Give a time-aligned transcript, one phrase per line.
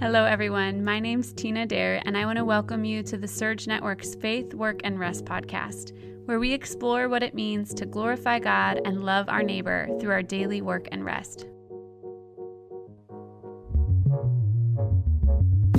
[0.00, 0.84] Hello, everyone.
[0.84, 4.54] My name's Tina Dare, and I want to welcome you to the Surge Network's Faith,
[4.54, 5.90] Work, and Rest podcast,
[6.24, 10.22] where we explore what it means to glorify God and love our neighbor through our
[10.22, 11.46] daily work and rest.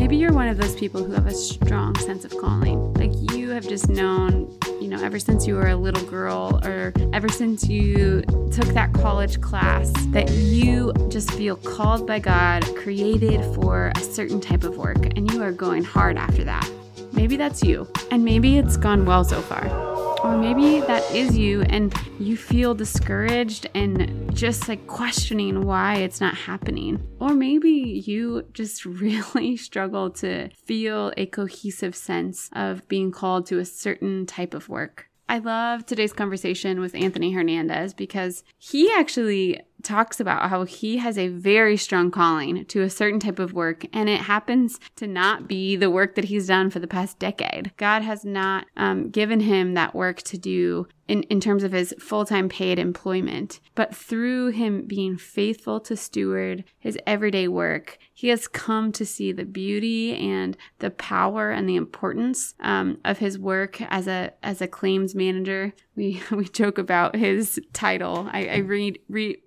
[0.10, 2.96] Maybe you're one of those people who have a strong sense of calling.
[2.96, 4.52] Like you have just known,
[4.82, 8.92] you know, ever since you were a little girl or ever since you took that
[8.92, 14.78] college class that you just feel called by God, created for a certain type of
[14.78, 16.68] work, and you are going hard after that.
[17.12, 19.99] Maybe that's you, and maybe it's gone well so far.
[20.24, 26.20] Or maybe that is you and you feel discouraged and just like questioning why it's
[26.20, 27.02] not happening.
[27.20, 33.60] Or maybe you just really struggle to feel a cohesive sense of being called to
[33.60, 35.10] a certain type of work.
[35.30, 41.18] I love today's conversation with Anthony Hernandez because he actually talks about how he has
[41.18, 45.48] a very strong calling to a certain type of work, and it happens to not
[45.48, 47.72] be the work that he's done for the past decade.
[47.78, 51.94] God has not um, given him that work to do in, in terms of his
[52.00, 53.60] full time paid employment.
[53.76, 59.32] But through him being faithful to steward his everyday work, he has come to see
[59.32, 64.62] the beauty and the power and the importance um, of his work as a as
[64.62, 65.74] a claims manager.
[65.96, 68.30] We we joke about his title.
[68.32, 69.38] I, I re, re,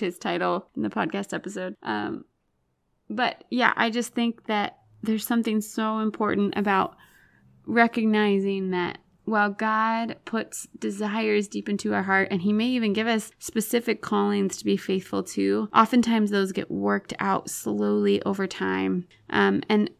[0.00, 1.76] his title in the podcast episode.
[1.82, 2.24] Um,
[3.08, 6.96] but yeah, I just think that there's something so important about
[7.66, 13.06] recognizing that while God puts desires deep into our heart and He may even give
[13.06, 19.06] us specific callings to be faithful to, oftentimes those get worked out slowly over time.
[19.30, 19.90] Um, and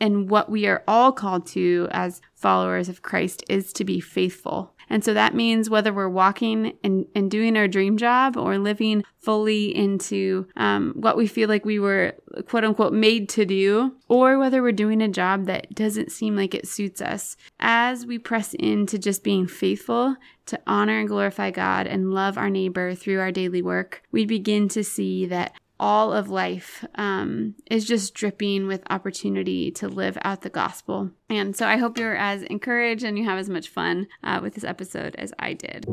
[0.00, 4.74] and what we are all called to as followers of Christ is to be faithful.
[4.90, 9.04] And so that means whether we're walking and, and doing our dream job or living
[9.18, 12.14] fully into um, what we feel like we were
[12.46, 16.54] quote unquote made to do, or whether we're doing a job that doesn't seem like
[16.54, 21.86] it suits us, as we press into just being faithful to honor and glorify God
[21.86, 26.28] and love our neighbor through our daily work, we begin to see that all of
[26.28, 31.10] life um, is just dripping with opportunity to live out the gospel.
[31.28, 34.54] And so I hope you're as encouraged and you have as much fun uh, with
[34.54, 35.86] this episode as I did.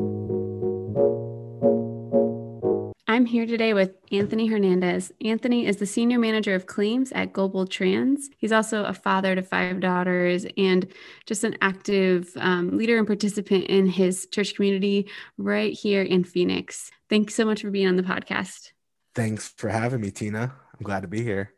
[3.08, 5.12] I'm here today with Anthony Hernandez.
[5.24, 8.24] Anthony is the senior manager of claims at GlobalTranz.
[8.36, 10.86] He's also a father to five daughters and
[11.24, 15.08] just an active um, leader and participant in his church community
[15.38, 16.90] right here in Phoenix.
[17.08, 18.72] Thanks so much for being on the podcast.
[19.16, 20.52] Thanks for having me, Tina.
[20.74, 21.54] I'm glad to be here.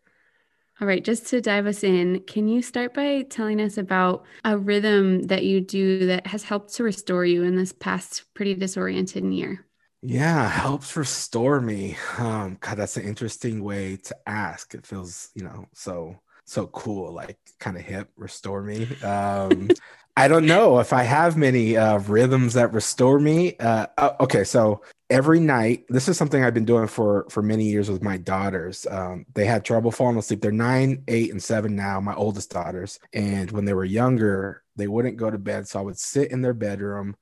[0.81, 4.57] All right, just to dive us in, can you start by telling us about a
[4.57, 9.25] rhythm that you do that has helped to restore you in this past pretty disoriented
[9.25, 9.67] year?
[10.03, 11.97] Yeah, helps restore me.
[12.17, 14.73] Um, God, that's an interesting way to ask.
[14.75, 18.87] It feels, you know, so so cool, like kind of hip, restore me.
[19.03, 19.69] Um,
[20.19, 23.57] I don't know if I have many uh, rhythms that restore me.
[23.57, 27.65] Uh, uh, okay, so every night this is something i've been doing for for many
[27.65, 31.75] years with my daughters um, they had trouble falling asleep they're nine eight and seven
[31.75, 35.79] now my oldest daughters and when they were younger they wouldn't go to bed so
[35.79, 37.17] i would sit in their bedroom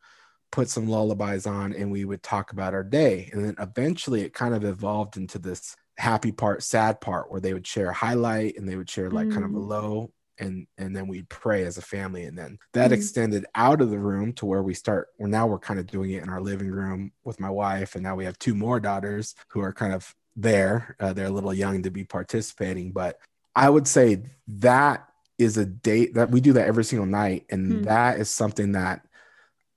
[0.51, 4.35] put some lullabies on and we would talk about our day and then eventually it
[4.35, 8.57] kind of evolved into this happy part sad part where they would share a highlight
[8.57, 9.33] and they would share like mm.
[9.33, 9.69] kind of a mm.
[9.69, 12.95] low and and then we'd pray as a family and then that mm-hmm.
[12.95, 16.11] extended out of the room to where we start well now we're kind of doing
[16.11, 19.35] it in our living room with my wife and now we have two more daughters
[19.49, 23.19] who are kind of there uh, they're a little young to be participating but
[23.55, 25.09] i would say that
[25.39, 27.83] is a date that we do that every single night and mm-hmm.
[27.85, 29.03] that is something that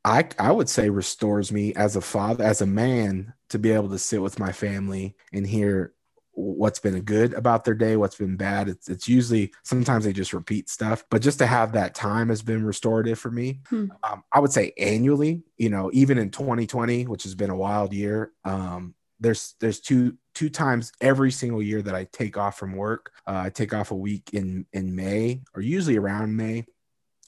[0.06, 3.90] I, I would say restores me as a father as a man to be able
[3.90, 5.94] to sit with my family and hear
[6.34, 8.70] what's been good about their day, what's been bad.
[8.70, 12.42] It's, it's usually sometimes they just repeat stuff, but just to have that time has
[12.42, 13.60] been restorative for me.
[13.68, 13.88] Hmm.
[14.04, 17.94] Um, I would say annually, you know, even in 2020, which has been a wild
[17.94, 22.74] year, um, there's there's two two times every single year that I take off from
[22.74, 23.12] work.
[23.28, 26.66] Uh, I take off a week in in May or usually around May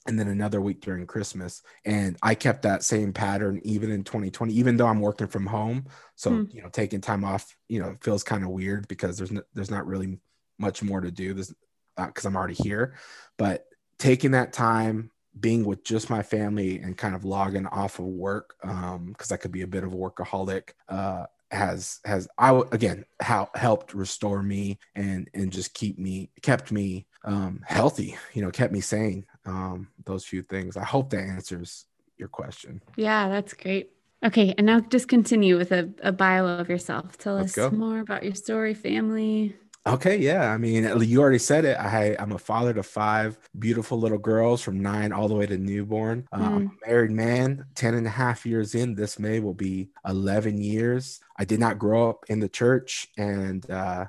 [0.08, 1.62] and then another week during Christmas.
[1.86, 5.86] And I kept that same pattern even in 2020, even though I'm working from home.
[6.16, 6.54] So, mm.
[6.54, 9.72] you know, taking time off, you know, feels kind of weird because there's no, there's
[9.72, 10.18] not really
[10.58, 11.56] much more to do because
[11.98, 12.96] uh, I'm already here.
[13.38, 13.66] But
[14.00, 18.56] taking that time, being with just my family and kind of logging off of work
[18.62, 23.06] because um, I could be a bit of a workaholic uh, has has I again
[23.22, 28.18] how helped restore me and and just keep me kept me um, healthy.
[28.34, 30.78] You know, kept me sane um, those few things.
[30.78, 31.86] I hope that answers
[32.18, 32.82] your question.
[32.96, 33.92] Yeah, that's great.
[34.24, 37.18] Okay, and now just continue with a, a bio of yourself.
[37.18, 37.76] Tell Let's us go.
[37.76, 39.56] more about your story, family.
[39.88, 40.52] Okay, yeah.
[40.52, 41.76] I mean, you already said it.
[41.76, 45.58] I I'm a father to five beautiful little girls from nine all the way to
[45.58, 46.28] newborn.
[46.32, 46.72] I'm Mm.
[46.84, 48.94] a married man, 10 and a half years in.
[48.94, 51.20] This May will be 11 years.
[51.36, 54.06] I did not grow up in the church, and uh,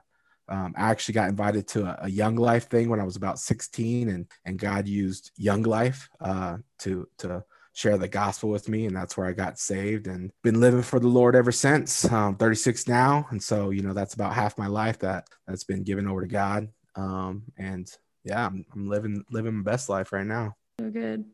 [0.48, 3.38] um, I actually got invited to a, a Young Life thing when I was about
[3.38, 7.44] 16, and and God used Young Life uh, to to
[7.74, 11.00] share the gospel with me, and that's where I got saved and been living for
[11.00, 12.10] the Lord ever since.
[12.12, 15.82] Um, 36 now, and so you know that's about half my life that that's been
[15.82, 16.68] given over to God.
[16.96, 17.90] Um, and
[18.24, 20.56] yeah, I'm, I'm living living my best life right now.
[20.80, 21.24] So good.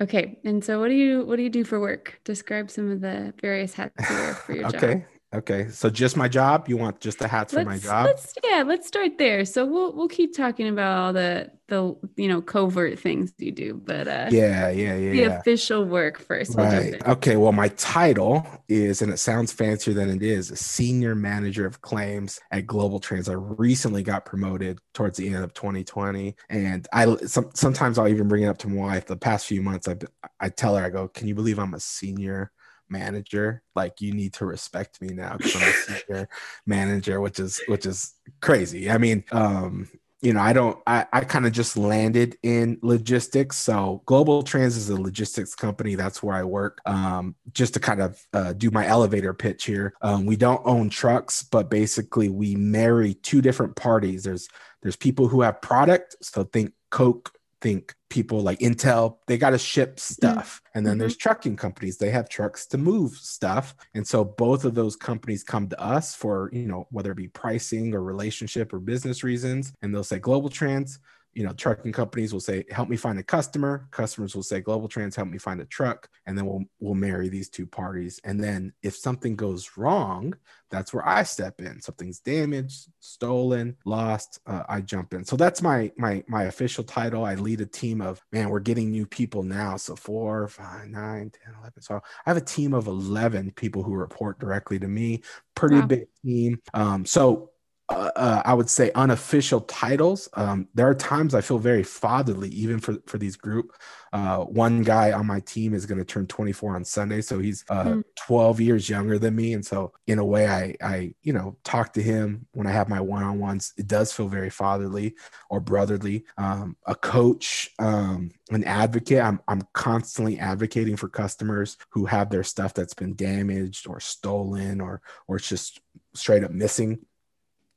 [0.00, 0.38] Okay.
[0.44, 2.20] And so what do you what do you do for work?
[2.24, 4.74] Describe some of the various hats you wear for your job.
[4.74, 5.68] okay, okay.
[5.70, 6.68] So just my job.
[6.68, 8.06] You want just the hats for my job?
[8.06, 9.44] let's yeah, let's start there.
[9.44, 13.74] So we'll we'll keep talking about all the the you know covert things you do,
[13.74, 15.10] but uh Yeah, yeah, yeah.
[15.10, 15.38] the yeah.
[15.38, 16.56] official work first.
[16.56, 17.06] We'll Right.
[17.06, 17.36] Okay.
[17.36, 22.40] Well, my title is, and it sounds fancier than it is, senior manager of claims
[22.50, 23.28] at GlobalTranz.
[23.28, 28.28] I recently got promoted towards the end of 2020, and I some, sometimes I'll even
[28.28, 29.06] bring it up to my wife.
[29.06, 29.96] The past few months, I
[30.40, 32.50] I tell her, I go, "Can you believe I'm a senior?"
[32.88, 36.28] Manager like you need to respect me now because i'm a senior
[36.66, 39.88] manager which is which is crazy i mean um
[40.24, 43.58] you know, I don't, I, I kind of just landed in logistics.
[43.58, 45.96] So GlobalTranz is a logistics company.
[45.96, 46.80] That's where I work.
[46.86, 49.92] Um, just to kind of uh, do my elevator pitch here.
[50.00, 54.24] Um, we don't own trucks, but basically we marry two different parties.
[54.24, 54.48] There's,
[54.80, 56.16] there's people who have product.
[56.22, 60.14] So think Coke, think people like Intel, they got to ship mm-hmm.
[60.14, 60.62] stuff.
[60.72, 61.28] And then there's mm-hmm.
[61.28, 63.74] trucking companies, they have trucks to move stuff.
[63.94, 67.28] And so both of those companies come to us for, you know, whether it be
[67.28, 69.72] pricing or relationship or business reasons.
[69.82, 70.98] And they'll say GlobalTranz,
[71.34, 73.88] you know, trucking companies will say, help me find a customer.
[73.90, 76.08] Customers will say, GlobalTranz, help me find a truck.
[76.26, 78.20] And then we'll we'll marry these two parties.
[78.24, 80.34] And then if something goes wrong,
[80.70, 81.80] that's where I step in.
[81.80, 85.24] Something's damaged, stolen, lost, uh, I jump in.
[85.24, 87.24] So that's my my my official title.
[87.24, 88.48] I lead a team of man.
[88.50, 89.76] We're getting new people now.
[89.76, 91.82] So four, five, nine, ten, eleven.
[91.82, 95.22] So I have a team of eleven people who report directly to me.
[95.54, 95.86] Pretty Wow.
[95.86, 96.60] big team.
[96.72, 97.50] Um, so.
[97.90, 100.26] Uh, uh, I would say unofficial titles.
[100.32, 103.72] Um, there are times I feel very fatherly, even for for these group.
[104.10, 107.62] Uh, one guy on my team is going to turn 24 on Sunday, so he's
[107.68, 108.02] uh, Mm.
[108.26, 111.92] 12 years younger than me, and so in a way, I I you know talk
[111.94, 113.74] to him when I have my one on ones.
[113.76, 115.14] It does feel very fatherly
[115.50, 116.24] or brotherly.
[116.38, 119.20] Um, a coach, um, an advocate.
[119.22, 124.80] I'm I'm constantly advocating for customers who have their stuff that's been damaged or stolen
[124.80, 125.80] or or it's just
[126.14, 127.00] straight up missing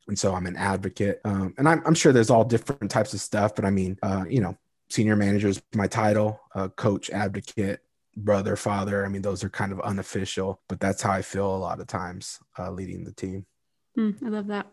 [0.07, 1.21] and so I'm an advocate.
[1.25, 4.25] Um, and I'm, I'm sure there's all different types of stuff, but I mean, uh,
[4.29, 4.57] you know,
[4.89, 7.81] senior manager is my title, uh, coach, advocate,
[8.15, 9.05] brother, father.
[9.05, 11.87] I mean, those are kind of unofficial, but that's how I feel a lot of
[11.87, 13.45] times uh, leading the team.
[13.95, 14.67] Hmm, I love that.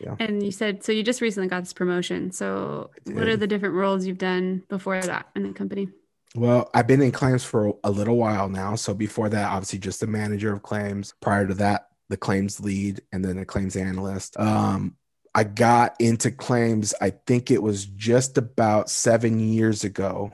[0.00, 0.16] Yeah.
[0.18, 2.32] And you said so you just recently got this promotion.
[2.32, 5.88] So what are the different roles you've done before that in the company?
[6.34, 8.74] Well, I've been in claims for a little while now.
[8.74, 11.14] So before that, obviously just the manager of claims.
[11.20, 14.38] Prior to that, the claims lead and then the claims analyst.
[14.38, 14.96] Um,
[15.34, 20.32] I got into claims, I think it was just about seven years ago.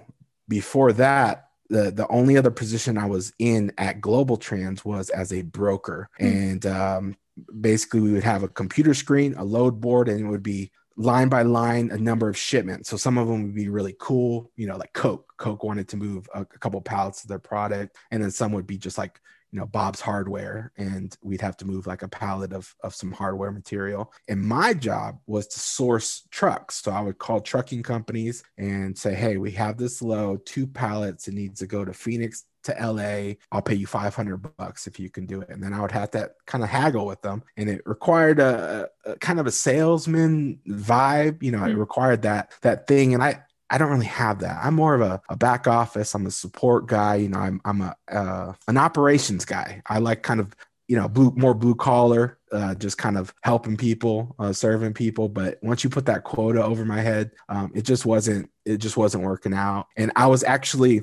[0.48, 5.42] Before that, the, the only other position I was in at GlobalTranz was as a
[5.42, 6.08] broker.
[6.18, 6.26] Hmm.
[6.26, 7.16] And um,
[7.60, 11.28] basically, we would have a computer screen, a load board, and it would be line
[11.28, 12.88] by line a number of shipments.
[12.88, 15.32] So some of them would be really cool, you know, like Coke.
[15.36, 18.66] Coke wanted to move a, a couple pallets of their product, and then some would
[18.66, 19.20] be just like
[19.54, 23.12] you know Bob's Hardware, and we'd have to move like a pallet of of some
[23.12, 24.12] hardware material.
[24.26, 26.82] And my job was to source trucks.
[26.82, 31.28] So I would call trucking companies and say, "Hey, we have this load, two pallets.
[31.28, 35.10] It needs to go to Phoenix." To LA, I'll pay you 500 bucks if you
[35.10, 35.50] can do it.
[35.50, 37.42] And then I would have to kind of haggle with them.
[37.58, 41.42] And it required a, a- kind of a salesman vibe.
[41.42, 41.78] You know, it Mm.
[41.78, 43.12] required that that thing.
[43.12, 43.42] And I
[43.74, 44.60] I don't really have that.
[44.62, 46.14] I'm more of a, a back office.
[46.14, 47.16] I'm a support guy.
[47.16, 49.82] You know, I'm I'm a uh, an operations guy.
[49.86, 50.54] I like kind of
[50.86, 55.28] you know blue more blue collar, uh, just kind of helping people, uh, serving people.
[55.28, 58.96] But once you put that quota over my head, um, it just wasn't it just
[58.96, 59.88] wasn't working out.
[59.96, 61.02] And I was actually,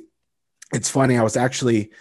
[0.74, 1.18] it's funny.
[1.18, 1.92] I was actually.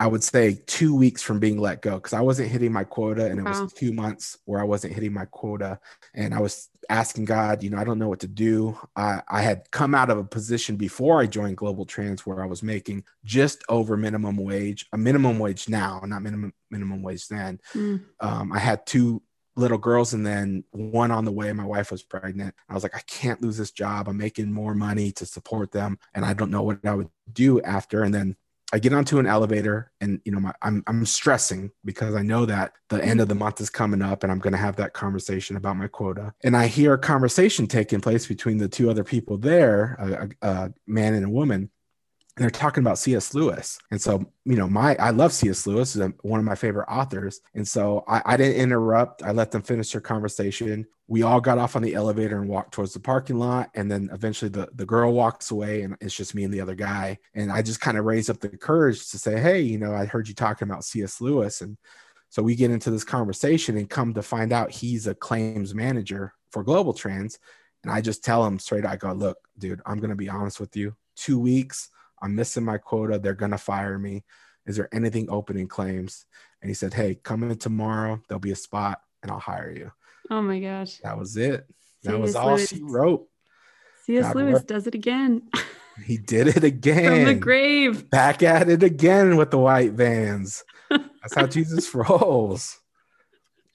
[0.00, 3.26] I would say two weeks from being let go because I wasn't hitting my quota,
[3.26, 3.62] and it Wow.
[3.62, 5.78] was two months where I wasn't hitting my quota
[6.14, 8.76] and I was asking God, you know, I don't know what to do.
[8.96, 12.62] I, I had come out of a position before I joined GlobalTranz where I was
[12.62, 17.60] making just over minimum wage, a minimum wage now, not minimum minimum wage then.
[17.72, 17.96] Hmm.
[18.20, 19.22] Um, I had two
[19.56, 21.52] little girls and then one on the way.
[21.52, 22.54] My wife was pregnant.
[22.68, 24.08] I was like, I can't lose this job.
[24.08, 27.62] I'm making more money to support them, and I don't know what I would do
[27.62, 28.02] after.
[28.02, 28.36] And then
[28.74, 32.44] I get onto an elevator and you know my, I'm I'm stressing because I know
[32.46, 34.92] that the end of the month is coming up and I'm going to have that
[34.92, 36.34] conversation about my quota.
[36.42, 40.72] And I hear a conversation taking place between the two other people there, a, a,
[40.88, 41.70] man and a woman,
[42.36, 43.32] they're talking about C.S.
[43.32, 43.78] Lewis.
[43.92, 45.66] And so, you know, my I love C.S.
[45.66, 47.40] Lewis, is one of my favorite authors.
[47.54, 49.22] And so I, I, didn't interrupt.
[49.22, 50.86] I let them finish their conversation.
[51.06, 53.70] We all got off on the elevator and walked towards the parking lot.
[53.74, 56.74] And then eventually the, the girl walks away and it's just me and the other
[56.74, 57.18] guy.
[57.34, 60.06] And I just kind of raised up the courage to say, Hey, you know, I
[60.06, 61.20] heard you talking about C.S.
[61.20, 61.60] Lewis.
[61.60, 61.76] And
[62.30, 66.34] so we get into this conversation and come to find out he's a claims manager
[66.50, 67.38] for GlobalTranz.
[67.84, 70.58] And I just tell him straight, I go, look, dude, I'm going to be honest
[70.58, 70.96] with you.
[71.14, 71.90] Two weeks,
[72.24, 73.18] I'm missing my quota.
[73.18, 74.24] They're going to fire me.
[74.66, 76.24] Is there anything open in claims?
[76.62, 78.18] And he said, Hey, come in tomorrow.
[78.26, 79.92] There'll be a spot and I'll hire you.
[80.30, 80.98] Oh my gosh.
[81.04, 81.66] That was it.
[82.04, 82.70] That was all Lewis.
[82.70, 83.28] she wrote.
[84.06, 84.34] C.S.
[84.34, 84.68] Lewis worked.
[84.68, 85.42] does it again.
[86.06, 87.04] he did it again.
[87.04, 88.08] From the grave.
[88.08, 90.64] Back at it again with the white vans.
[90.90, 92.80] That's how Jesus rolls.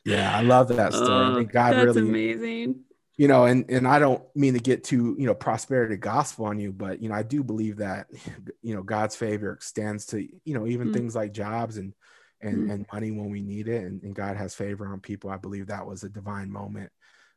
[0.05, 1.09] Yeah, I love that story.
[1.09, 2.83] Oh, I mean, God that's really amazing
[3.19, 6.57] you know and and i don't mean to get too you know prosperity gospel on
[6.57, 8.07] you but you know i do believe that
[8.63, 10.93] you know god's favor extends to you know even mm.
[10.93, 11.93] things like jobs and
[12.41, 12.73] and mm.
[12.73, 15.67] and money when we need it and, and, god has favor on people i believe
[15.67, 16.89] that was a divine moment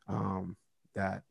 [0.07, 0.55] um
[0.95, 1.21] that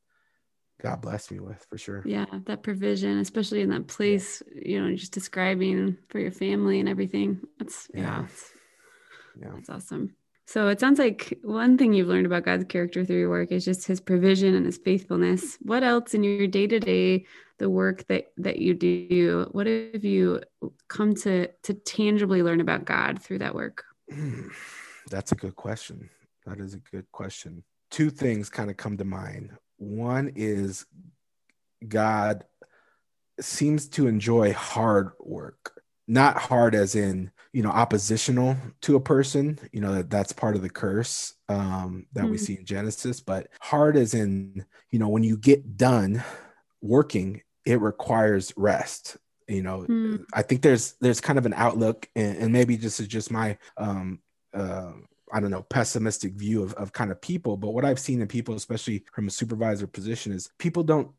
[0.83, 4.95] god blessed me with for sure yeah that provision especially in that place you know
[4.95, 8.27] just describing for your family and everything that's yeah, yeah.
[9.47, 9.53] yeah.
[9.55, 10.15] that's awesome
[10.47, 13.65] so it sounds like one thing you've learned about God's character through your work is
[13.65, 15.57] just his provision and his faithfulness.
[15.63, 17.27] What else in your day-to-day
[17.63, 20.41] the work that that you do, what have you
[20.89, 23.85] come to to tangibly learn about God through that work?
[25.11, 26.11] That's a good question.
[26.45, 27.63] That is a good question.
[27.91, 29.53] Two things kind of come to mind.
[29.77, 30.87] One is
[31.87, 32.45] God
[33.41, 39.59] seems to enjoy hard work not hard as in you know oppositional to a person
[39.73, 42.33] you know that that's part of the curse um, that mm-hmm.
[42.33, 46.23] we see in genesis but hard as in you know when you get done
[46.81, 49.17] working it requires rest
[49.49, 50.25] you know mm.
[50.33, 53.57] i think there's there's kind of an outlook and, and maybe this is just my
[53.77, 54.19] um
[54.55, 54.93] uh,
[55.33, 57.57] I don't know, pessimistic view of, of kind of people.
[57.57, 61.11] But what I've seen in people, especially from a supervisor position, is people don't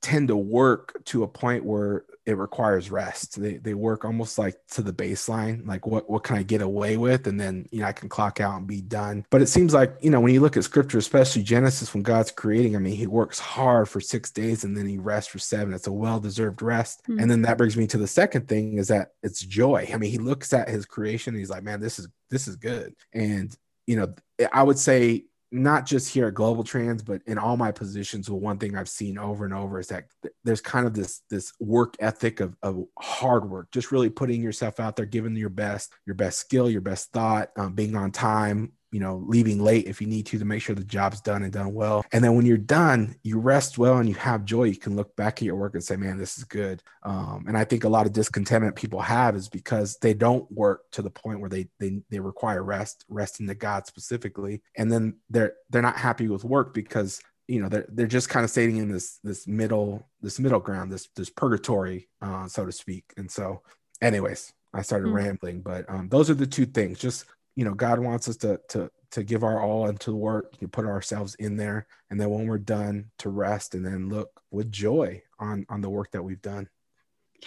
[0.00, 3.40] tend to work to a point where it requires rest.
[3.40, 6.96] They they work almost like to the baseline, like what what can I get away
[6.96, 9.24] with, and then you know I can clock out and be done.
[9.30, 12.32] But it seems like you know when you look at scripture, especially Genesis, when God's
[12.32, 15.72] creating, I mean, He works hard for six days and then He rests for seven.
[15.72, 17.02] It's a well deserved rest.
[17.04, 17.20] Mm-hmm.
[17.20, 19.88] And then that brings me to the second thing is that it's joy.
[19.92, 22.56] I mean, He looks at His creation and He's like, man, this is this is
[22.56, 22.94] good.
[23.12, 24.14] And you know,
[24.52, 28.58] I would say not just here at GlobalTranz, but in all my positions, well, one
[28.58, 30.04] thing I've seen over and over is that
[30.44, 34.80] there's kind of this this work ethic of, of hard work, just really putting yourself
[34.80, 38.72] out there, giving your best, your best skill, your best thought, um, being on time,
[38.92, 41.52] you know, leaving late if you need to to make sure the job's done and
[41.52, 42.04] done well.
[42.12, 44.64] And then when you're done, you rest well and you have joy.
[44.64, 46.82] You can look back at your work and say, man, this is good.
[47.02, 50.82] Um, and I think a lot of discontentment people have is because they don't work
[50.92, 54.62] to the point where they they they require rest, resting to God specifically.
[54.76, 58.44] And then they're they're not happy with work because you know they're they're just kind
[58.44, 62.72] of staying in this this middle this middle ground this this purgatory uh, so to
[62.72, 63.62] speak and so
[64.02, 65.16] anyways i started mm-hmm.
[65.16, 67.24] rambling but um, those are the two things just
[67.56, 70.68] you know god wants us to to to give our all into the work you
[70.68, 74.70] put ourselves in there and then when we're done to rest and then look with
[74.70, 76.68] joy on on the work that we've done.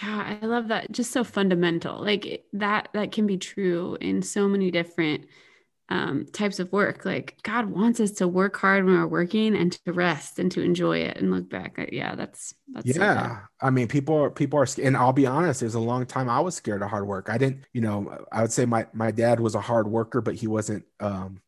[0.02, 0.90] Yeah i love that.
[0.92, 2.02] Just so fundamental.
[2.02, 5.26] Like that that can be true in so many different
[5.90, 7.04] um, types of work.
[7.04, 10.62] Like God wants us to work hard when we're working and to rest and to
[10.62, 11.88] enjoy it and look back.
[11.92, 13.28] Yeah, that's that's yeah.
[13.28, 15.60] So I mean, people are people are, and I'll be honest.
[15.60, 17.28] There's a long time I was scared of hard work.
[17.28, 20.36] I didn't, you know, I would say my my dad was a hard worker, but
[20.36, 21.40] he wasn't um,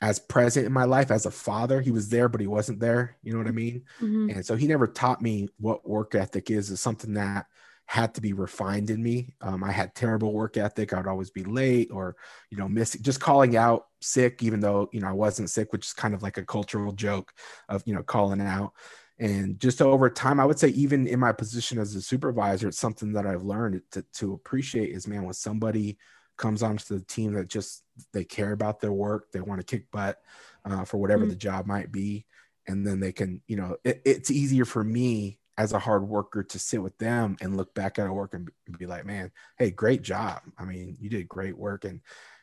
[0.00, 1.80] as present in my life as a father.
[1.80, 3.16] He was there, but he wasn't there.
[3.22, 3.84] You know what I mean?
[4.00, 4.30] Mm-hmm.
[4.30, 6.70] And so he never taught me what work ethic is.
[6.70, 7.46] Is something that
[7.92, 9.34] had to be refined in me.
[9.42, 10.94] Um, I had terrible work ethic.
[10.94, 12.16] I would always be late or,
[12.48, 15.88] you know, miss just calling out sick, even though, you know, I wasn't sick, which
[15.88, 17.34] is kind of like a cultural joke
[17.68, 18.72] of, you know, calling out.
[19.18, 22.78] And just over time, I would say, even in my position as a supervisor, it's
[22.78, 25.98] something that I've learned to, to appreciate is, man, when somebody
[26.38, 27.84] comes onto the team that just
[28.14, 30.18] they care about their work, they want to kick butt
[30.64, 31.32] uh, for whatever mm-hmm.
[31.32, 32.24] the job might be.
[32.66, 36.42] And then they can, you know, it, it's easier for me as a hard worker
[36.42, 39.70] to sit with them and look back at our work and be like, man, hey,
[39.70, 40.40] great job.
[40.58, 41.84] I mean, you did great work.
[41.84, 42.00] And,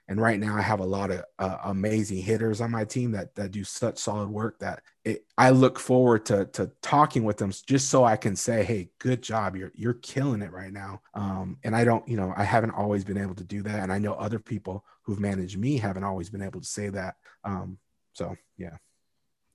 [0.09, 3.35] And right now, I have a lot of uh, amazing hitters on my team that
[3.35, 7.51] that do such solid work that it, I look forward to to talking with them
[7.67, 9.55] just so I can say, "Hey, good job!
[9.55, 13.03] You're you're killing it right now." Um, and I don't, you know, I haven't always
[13.05, 16.31] been able to do that, and I know other people who've managed me haven't always
[16.31, 17.15] been able to say that.
[17.43, 17.77] Um,
[18.13, 18.77] so yeah.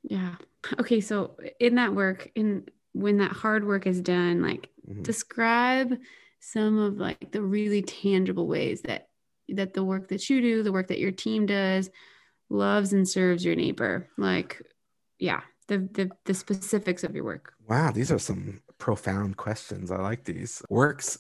[0.05, 0.37] Yeah.
[0.79, 1.01] Okay.
[1.01, 5.03] So in that work, in when that hard work is done, like mm-hmm.
[5.03, 5.95] describe
[6.41, 9.09] some of like the really tangible ways that
[9.51, 11.91] that the work that you do, the work that your team does,
[12.49, 14.09] loves and serves your neighbor.
[14.17, 14.63] Like,
[15.19, 17.53] yeah, the the, the specifics of your work.
[17.69, 19.91] Wow, these are some profound questions.
[19.91, 20.63] I like these.
[20.71, 21.19] Works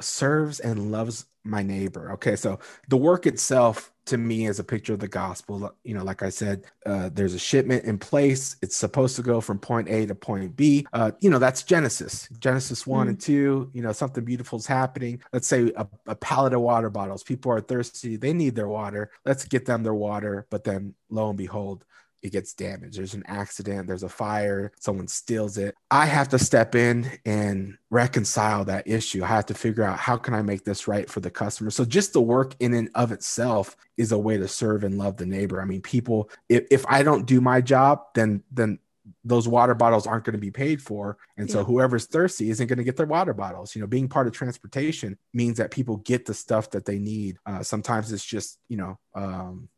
[0.00, 2.12] serves and loves my neighbor.
[2.12, 5.74] Okay, so the work itself to me is a picture of the gospel.
[5.82, 8.56] You know, like I said, uh, there's a shipment in place.
[8.62, 10.86] It's supposed to go from point A to point B.
[10.92, 13.10] Uh, you know, that's Genesis, Genesis one mm.
[13.10, 13.70] and two.
[13.72, 15.22] You know, something beautiful is happening.
[15.32, 17.22] Let's say a, a pallet of water bottles.
[17.22, 18.16] People are thirsty.
[18.16, 19.10] They need their water.
[19.24, 20.46] Let's get them their water.
[20.50, 21.84] But then lo and behold,
[22.24, 22.96] it gets damaged.
[22.96, 25.74] There's an accident, there's a fire, someone steals it.
[25.90, 29.22] I have to step in and reconcile that issue.
[29.22, 31.70] I have to figure out how can I make this right for the customer.
[31.70, 35.18] So just the work in and of itself is a way to serve and love
[35.18, 35.60] the neighbor.
[35.60, 38.78] I mean, people if, if I don't do my job, then then
[39.22, 41.64] those water bottles aren't going to be paid for and so yeah.
[41.66, 45.18] whoever's thirsty isn't going to get their water bottles you know being part of transportation
[45.34, 48.98] means that people get the stuff that they need uh, sometimes it's just you know
[49.14, 49.68] um,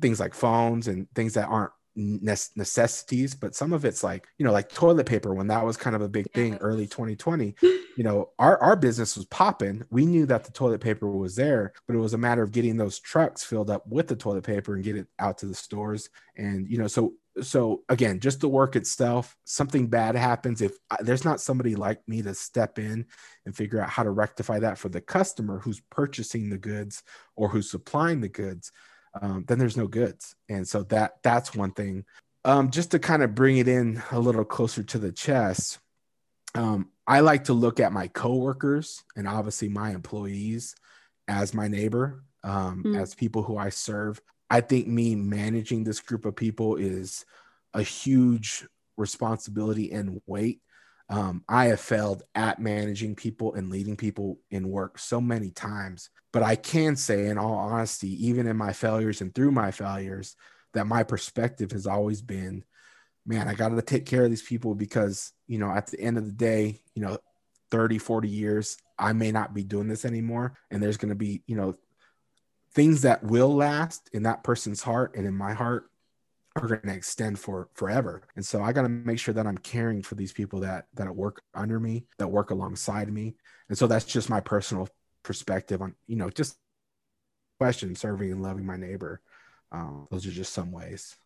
[0.00, 4.52] things like phones and things that aren't necessities but some of it's like you know
[4.52, 8.30] like toilet paper when that was kind of a big thing early 2020 you know
[8.38, 9.84] our, our business was popping.
[9.90, 12.76] We knew that the toilet paper was there but it was a matter of getting
[12.76, 16.08] those trucks filled up with the toilet paper and get it out to the stores.
[16.36, 20.62] And you know so so again just the work itself something bad happens.
[20.62, 23.06] If there's not somebody like me to step in
[23.44, 27.02] and figure out how to rectify that for the customer who's purchasing the goods
[27.36, 28.72] or who's supplying the goods
[29.20, 30.34] um, then there's no goods.
[30.48, 32.04] And so that that's one thing.
[32.44, 35.78] Um, just to kind of bring it in a little closer to the chest,
[36.54, 40.74] um, I like to look at my coworkers and obviously my employees
[41.28, 43.00] as my neighbor, um, mm.
[43.00, 44.20] as people who I serve.
[44.48, 47.24] I think me managing this group of people is
[47.74, 50.60] a huge responsibility and weight
[51.10, 56.08] um, I have failed at managing people and leading people in work so many times.
[56.32, 60.36] But I can say, in all honesty, even in my failures and through my failures,
[60.72, 62.64] that my perspective has always been
[63.26, 66.18] man, I got to take care of these people because, you know, at the end
[66.18, 67.18] of the day, you know,
[67.70, 70.54] 30, 40 years, I may not be doing this anymore.
[70.70, 71.76] And there's going to be, you know,
[72.74, 75.89] things that will last in that person's heart and in my heart
[76.56, 78.22] are going to extend for forever.
[78.36, 81.14] And so I got to make sure that I'm caring for these people that that
[81.14, 83.36] work under me, that work alongside me.
[83.68, 84.88] And so that's just my personal
[85.22, 86.56] perspective on, you know, just
[87.58, 89.20] question serving and loving my neighbor.
[89.70, 91.16] Um, those are just some ways.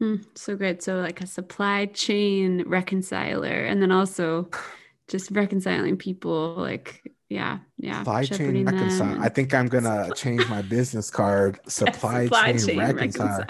[0.00, 0.82] Mm, so great.
[0.82, 4.48] So like a supply chain reconciler, and then also
[5.08, 7.98] just reconciling people like yeah, yeah.
[8.00, 9.22] Supply chain reconcile.
[9.22, 11.58] I think I'm gonna change my business card.
[11.66, 13.46] Supply, supply chain, chain reconcile.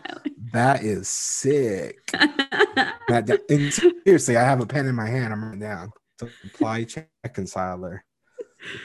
[0.53, 1.99] That is sick.
[2.13, 5.33] that, that, seriously, I have a pen in my hand.
[5.33, 5.93] I'm writing down.
[6.19, 8.05] Supply chain reconciler.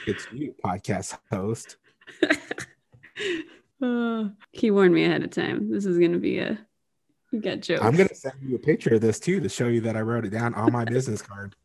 [0.07, 1.77] It's you, podcast host.
[3.81, 5.69] uh, he warned me ahead of time.
[5.71, 6.57] This is gonna be a
[7.39, 7.83] got jokes.
[7.83, 10.25] I'm gonna send you a picture of this too to show you that I wrote
[10.25, 11.55] it down on my business card.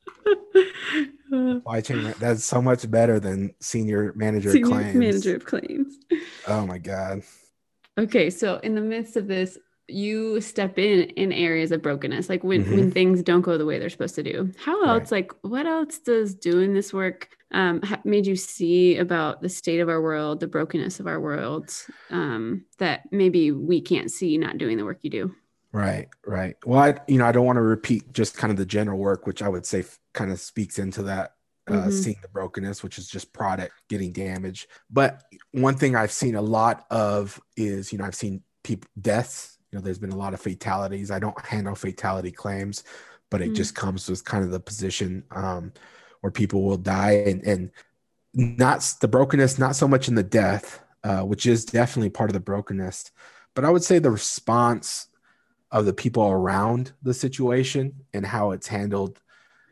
[1.33, 4.95] Supply chain that's so much better than senior manager senior claims.
[4.95, 5.99] Manager of claims.
[6.47, 7.23] Oh my god.
[7.99, 12.45] Okay, so in the midst of this, you step in in areas of brokenness, like
[12.45, 12.77] when mm-hmm.
[12.77, 14.53] when things don't go the way they're supposed to do.
[14.59, 15.23] How else, right.
[15.23, 19.89] like what else does doing this work um, made you see about the state of
[19.89, 21.71] our world, the brokenness of our world,
[22.11, 25.35] um, that maybe we can't see not doing the work you do?
[25.73, 26.57] Right, right.
[26.67, 29.27] Well, I, you know, I don't want to repeat just kind of the general work,
[29.27, 31.33] which I would say f- kind of speaks into that,
[31.67, 31.91] uh, mm-hmm.
[31.91, 34.67] seeing the brokenness, which is just product getting damaged.
[34.91, 39.57] But one thing I've seen a lot of is, you know, I've seen people deaths.
[39.71, 41.11] You know, there's been a lot of fatalities.
[41.11, 42.85] I don't handle fatality claims,
[43.31, 43.55] but it mm-hmm.
[43.55, 45.73] just comes with kind of the position um,
[46.21, 47.71] where people will die and and
[48.35, 52.35] not the brokenness, not so much in the death, uh, which is definitely part of
[52.35, 53.11] the brokenness,
[53.55, 55.09] but I would say the response
[55.73, 59.21] of the people around the situation and how it's handled.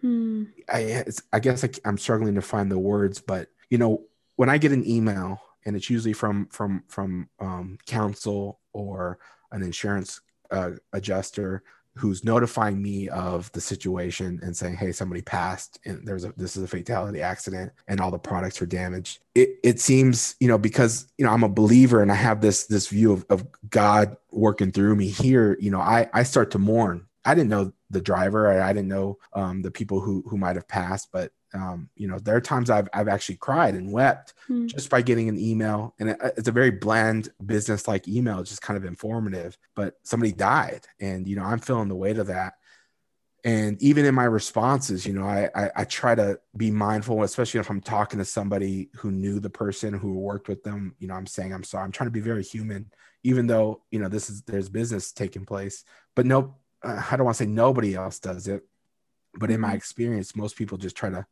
[0.00, 0.44] Hmm.
[0.68, 4.04] I, I guess I, I'm struggling to find the words, but you know,
[4.36, 9.18] when I get an email and it's usually from from from um, counsel or
[9.52, 11.62] an insurance uh, adjuster
[11.96, 16.56] who's notifying me of the situation and saying, "Hey, somebody passed, and there's a this
[16.56, 20.58] is a fatality accident, and all the products are damaged." It it seems, you know,
[20.58, 24.16] because you know I'm a believer and I have this this view of, of God
[24.30, 25.56] working through me here.
[25.60, 27.06] You know, I I start to mourn.
[27.24, 28.48] I didn't know the driver.
[28.48, 32.06] I, I didn't know um, the people who who might have passed, but um, you
[32.06, 34.66] know, there are times I've I've actually cried and wept hmm.
[34.66, 38.62] just by getting an email, and it, it's a very bland business like email, just
[38.62, 39.56] kind of informative.
[39.74, 42.54] But somebody died, and you know, I'm feeling the weight of that.
[43.42, 47.60] And even in my responses, you know, I, I, I try to be mindful, especially
[47.60, 50.94] if I'm talking to somebody who knew the person who worked with them.
[50.98, 51.84] You know, I'm saying I'm sorry.
[51.84, 52.90] I'm trying to be very human,
[53.24, 55.84] even though you know this is there's business taking place.
[56.14, 58.62] But no, uh, I don't want to say nobody else does it,
[59.34, 59.76] but in my mm-hmm.
[59.76, 61.26] experience, most people just try to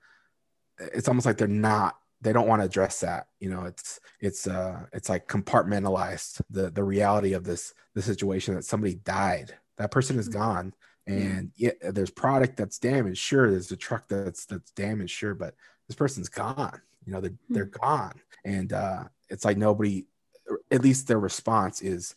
[0.79, 4.47] it's almost like they're not they don't want to address that you know it's it's
[4.47, 9.91] uh it's like compartmentalized the the reality of this the situation that somebody died that
[9.91, 10.39] person is mm-hmm.
[10.39, 10.75] gone
[11.07, 15.55] and yeah there's product that's damaged sure there's a truck that's that's damaged sure but
[15.87, 17.55] this person's gone you know they're, mm-hmm.
[17.55, 20.07] they're gone and uh it's like nobody
[20.71, 22.15] at least their response is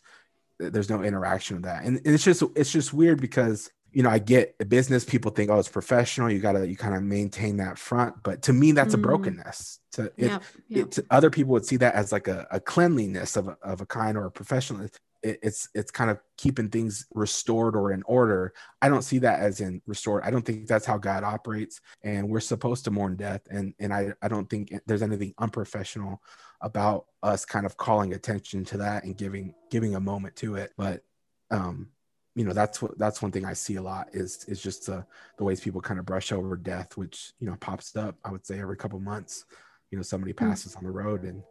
[0.58, 4.10] there's no interaction with that and, and it's just it's just weird because you know,
[4.10, 6.30] I get business people think, oh, it's professional.
[6.30, 8.22] You gotta you kind of maintain that front.
[8.22, 8.98] But to me, that's mm.
[8.98, 9.80] a brokenness.
[9.92, 10.86] To it, yep, yep.
[10.86, 13.80] it to other people would see that as like a, a cleanliness of a, of
[13.80, 14.82] a kind or a professional.
[14.82, 18.54] It, it's it's kind of keeping things restored or in order.
[18.80, 20.24] I don't see that as in restored.
[20.24, 21.80] I don't think that's how God operates.
[22.02, 23.42] And we're supposed to mourn death.
[23.50, 26.22] And and I, I don't think there's anything unprofessional
[26.60, 30.72] about us kind of calling attention to that and giving giving a moment to it.
[30.76, 31.04] But
[31.50, 31.88] um
[32.34, 35.04] you know that's what that's one thing I see a lot is is just the
[35.38, 38.16] the ways people kind of brush over death, which you know pops up.
[38.24, 39.44] I would say every couple months,
[39.90, 40.48] you know, somebody hmm.
[40.48, 40.78] passes mm.
[40.78, 41.42] on the road, and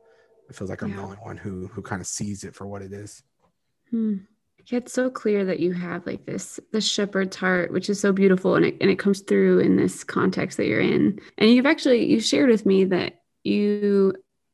[0.50, 0.98] it feels like I'm yeah.
[0.98, 3.22] the only one who who kind of sees it for what it is.
[3.90, 4.18] Hmm.
[4.68, 8.12] Yeah, it's so clear that you have like this the shepherd's heart, which is so
[8.12, 11.20] beautiful, and it and it comes through in this context that you're in.
[11.38, 14.14] And you've actually you shared with me that you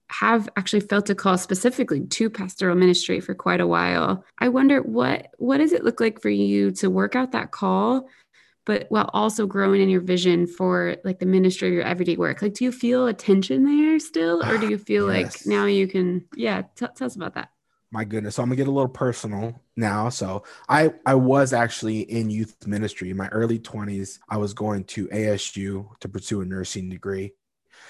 [0.09, 4.23] have actually felt a call specifically to pastoral ministry for quite a while.
[4.39, 8.07] I wonder what what does it look like for you to work out that call
[8.65, 12.41] but while also growing in your vision for like the ministry of your everyday work?
[12.41, 15.45] Like do you feel a tension there still or do you feel yes.
[15.45, 17.49] like now you can yeah t- tell us about that.
[17.91, 20.07] My goodness so i'm gonna get a little personal now.
[20.07, 23.09] So i i was actually in youth ministry.
[23.09, 27.33] In my early 20s i was going to asu to pursue a nursing degree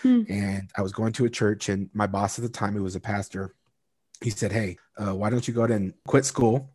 [0.01, 0.23] Hmm.
[0.29, 2.95] And I was going to a church, and my boss at the time, who was
[2.95, 3.55] a pastor,
[4.21, 6.71] he said, Hey, uh, why don't you go ahead and quit school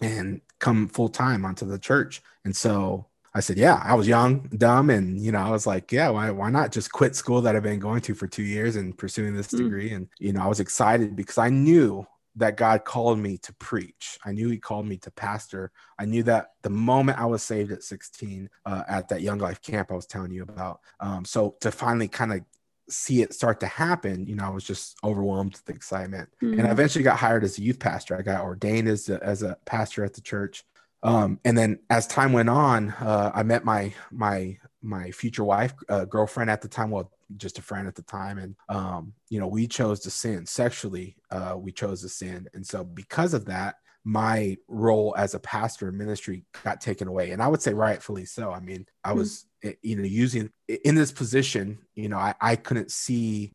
[0.00, 2.22] and come full time onto the church?
[2.44, 5.92] And so I said, Yeah, I was young, dumb, and you know, I was like,
[5.92, 8.76] Yeah, why, why not just quit school that I've been going to for two years
[8.76, 9.58] and pursuing this hmm.
[9.58, 9.92] degree?
[9.92, 14.18] And you know, I was excited because I knew that God called me to preach.
[14.24, 15.72] I knew He called me to pastor.
[15.98, 19.60] I knew that the moment I was saved at 16 uh, at that Young Life
[19.62, 20.80] camp I was telling you about.
[21.00, 22.40] Um, so to finally kind of
[22.88, 26.28] see it start to happen, you know, I was just overwhelmed with excitement.
[26.36, 26.52] Mm-hmm.
[26.52, 26.72] And I mm-hmm.
[26.72, 28.16] eventually got hired as a youth pastor.
[28.16, 30.64] I got ordained as a, as a pastor at the church.
[31.02, 35.74] Um, and then as time went on, uh, I met my my my future wife,
[35.88, 36.90] uh, girlfriend at the time.
[36.90, 40.46] Well, just a friend at the time and um, you know we chose to sin
[40.46, 45.40] sexually uh, we chose to sin and so because of that my role as a
[45.40, 49.12] pastor in ministry got taken away and i would say rightfully so i mean i
[49.12, 49.18] hmm.
[49.18, 49.74] was mm-hmm.
[49.82, 50.50] you know using
[50.84, 53.52] in this position you know I, I couldn't see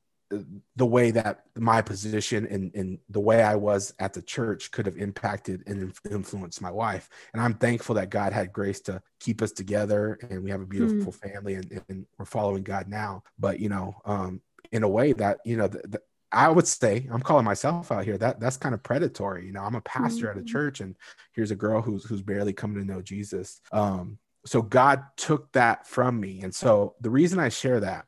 [0.75, 4.85] the way that my position and, and the way I was at the church could
[4.85, 7.09] have impacted and influenced my wife.
[7.33, 10.65] And I'm thankful that God had grace to keep us together and we have a
[10.65, 11.31] beautiful mm.
[11.31, 13.23] family and, and, we're following God now.
[13.38, 17.07] But, you know, um, in a way that, you know, the, the, I would say
[17.11, 18.17] I'm calling myself out here.
[18.17, 19.45] That that's kind of predatory.
[19.45, 20.39] You know, I'm a pastor mm-hmm.
[20.39, 20.51] at a mm.
[20.51, 20.95] church and
[21.33, 23.61] here's a girl who's who's barely coming to know Jesus.
[23.71, 26.41] Um, so God took that from me.
[26.41, 28.05] And so the reason I share that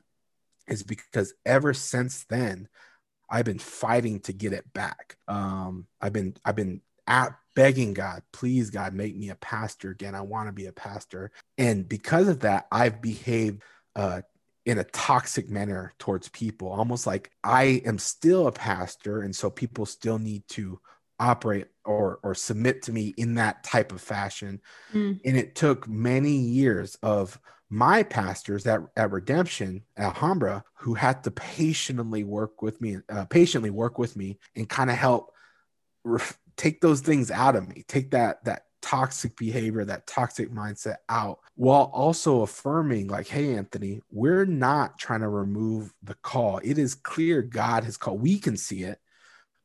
[0.67, 2.67] is because ever since then,
[3.30, 5.17] I've been fighting to get it back.
[5.27, 10.15] Um, I've been I've been at begging God, please God, make me a pastor again.
[10.15, 13.63] I want to be a pastor, and because of that, I've behaved
[13.95, 14.21] uh,
[14.65, 19.49] in a toxic manner towards people, almost like I am still a pastor, and so
[19.49, 20.80] people still need to
[21.19, 24.62] operate or or submit to me in that type of fashion.
[24.93, 25.19] Mm.
[25.25, 31.32] And it took many years of my pastors at, at redemption alhambra who had to
[31.32, 35.32] patiently work with me uh, patiently work with me and kind of help
[36.03, 40.97] ref- take those things out of me take that that toxic behavior that toxic mindset
[41.10, 46.77] out while also affirming like hey anthony we're not trying to remove the call it
[46.77, 48.99] is clear god has called we can see it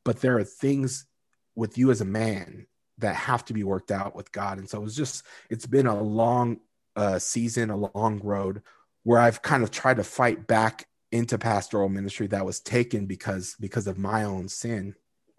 [0.03, 1.05] but there are things
[1.55, 4.57] with you as a man that have to be worked out with God.
[4.57, 6.59] And so it was just it's been a long
[6.95, 8.61] uh, season, a long road
[9.03, 13.55] where I've kind of tried to fight back into pastoral ministry that was taken because
[13.59, 14.95] because of my own sin.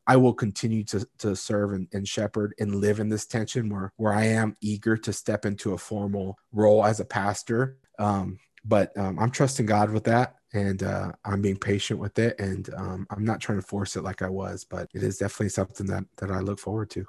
[0.06, 3.90] I will continue to, to serve and, and shepherd and live in this tension where,
[3.96, 7.78] where I am eager to step into a formal role as a pastor.
[7.98, 12.38] Um, but um, I'm trusting God with that and uh, I'm being patient with it.
[12.38, 15.48] And um, I'm not trying to force it like I was, but it is definitely
[15.48, 17.06] something that, that I look forward to.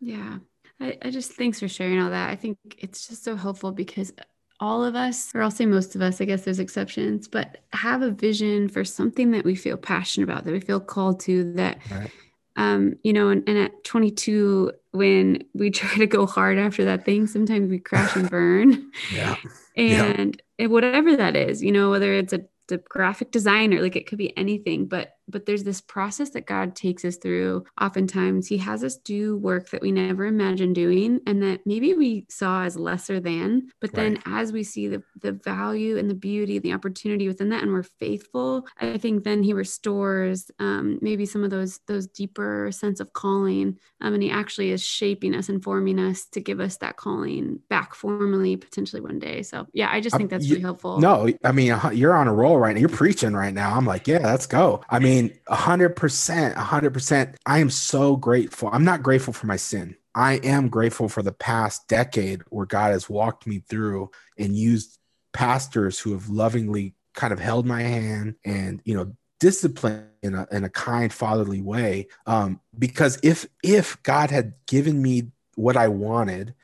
[0.00, 0.38] Yeah.
[0.80, 2.30] I, I just thanks for sharing all that.
[2.30, 4.12] I think it's just so helpful because
[4.60, 8.02] all of us, or I'll say most of us, I guess there's exceptions, but have
[8.02, 11.78] a vision for something that we feel passionate about, that we feel called to, that,
[11.90, 12.10] right.
[12.56, 17.04] um, you know, and, and, at 22, when we try to go hard after that
[17.04, 18.90] thing, sometimes we crash and burn.
[19.12, 19.36] yeah.
[19.76, 20.66] And yeah.
[20.66, 24.36] whatever that is, you know, whether it's a the graphic designer like it could be
[24.36, 28.96] anything but but there's this process that god takes us through oftentimes he has us
[28.96, 33.68] do work that we never imagined doing and that maybe we saw as lesser than
[33.80, 34.22] but then right.
[34.26, 37.72] as we see the the value and the beauty and the opportunity within that and
[37.72, 43.00] we're faithful i think then he restores um, maybe some of those those deeper sense
[43.00, 46.76] of calling um, and he actually is shaping us and forming us to give us
[46.78, 50.98] that calling back formally potentially one day so yeah i just think that's really helpful
[51.00, 52.80] no i mean you're on a roll right now.
[52.80, 53.74] You're preaching right now.
[53.74, 54.82] I'm like, yeah, let's go.
[54.88, 57.34] I mean, 100%, 100%.
[57.46, 58.70] I am so grateful.
[58.72, 59.96] I'm not grateful for my sin.
[60.14, 64.98] I am grateful for the past decade where God has walked me through and used
[65.32, 70.46] pastors who have lovingly kind of held my hand and, you know, discipline in a,
[70.50, 75.88] in a kind fatherly way um, because if if god had given me what i
[75.88, 76.54] wanted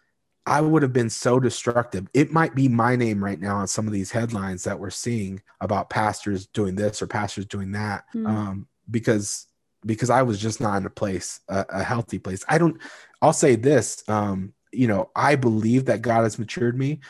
[0.47, 2.07] I would have been so destructive.
[2.13, 5.43] It might be my name right now on some of these headlines that we're seeing
[5.61, 8.29] about pastors doing this or pastors doing that, mm.
[8.29, 9.47] um, because
[9.87, 12.45] because I was just not in a place, a, a healthy place.
[12.49, 12.81] I don't.
[13.23, 14.07] I'll say this.
[14.09, 17.01] Um, you know, I believe that God has matured me,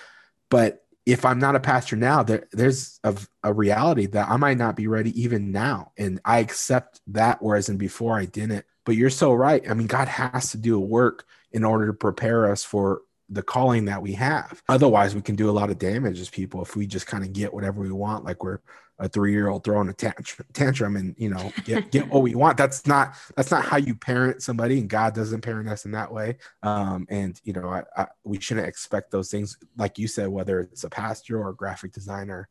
[0.48, 4.58] but if I'm not a pastor now, there, there's a, a reality that I might
[4.58, 7.42] not be ready even now, and I accept that.
[7.42, 8.64] Whereas in before, I didn't.
[8.84, 9.68] But you're so right.
[9.68, 13.42] I mean, God has to do a work in order to prepare us for the
[13.42, 14.62] calling that we have.
[14.68, 17.32] Otherwise, we can do a lot of damage as people if we just kind of
[17.32, 18.58] get whatever we want, like we're
[18.98, 22.56] a three-year-old throwing a tantrum, tantrum and you know get, get what we want.
[22.56, 26.12] That's not that's not how you parent somebody, and God doesn't parent us in that
[26.12, 26.36] way.
[26.62, 30.60] Um, and you know, I, I, we shouldn't expect those things, like you said, whether
[30.60, 32.48] it's a pastor or a graphic designer.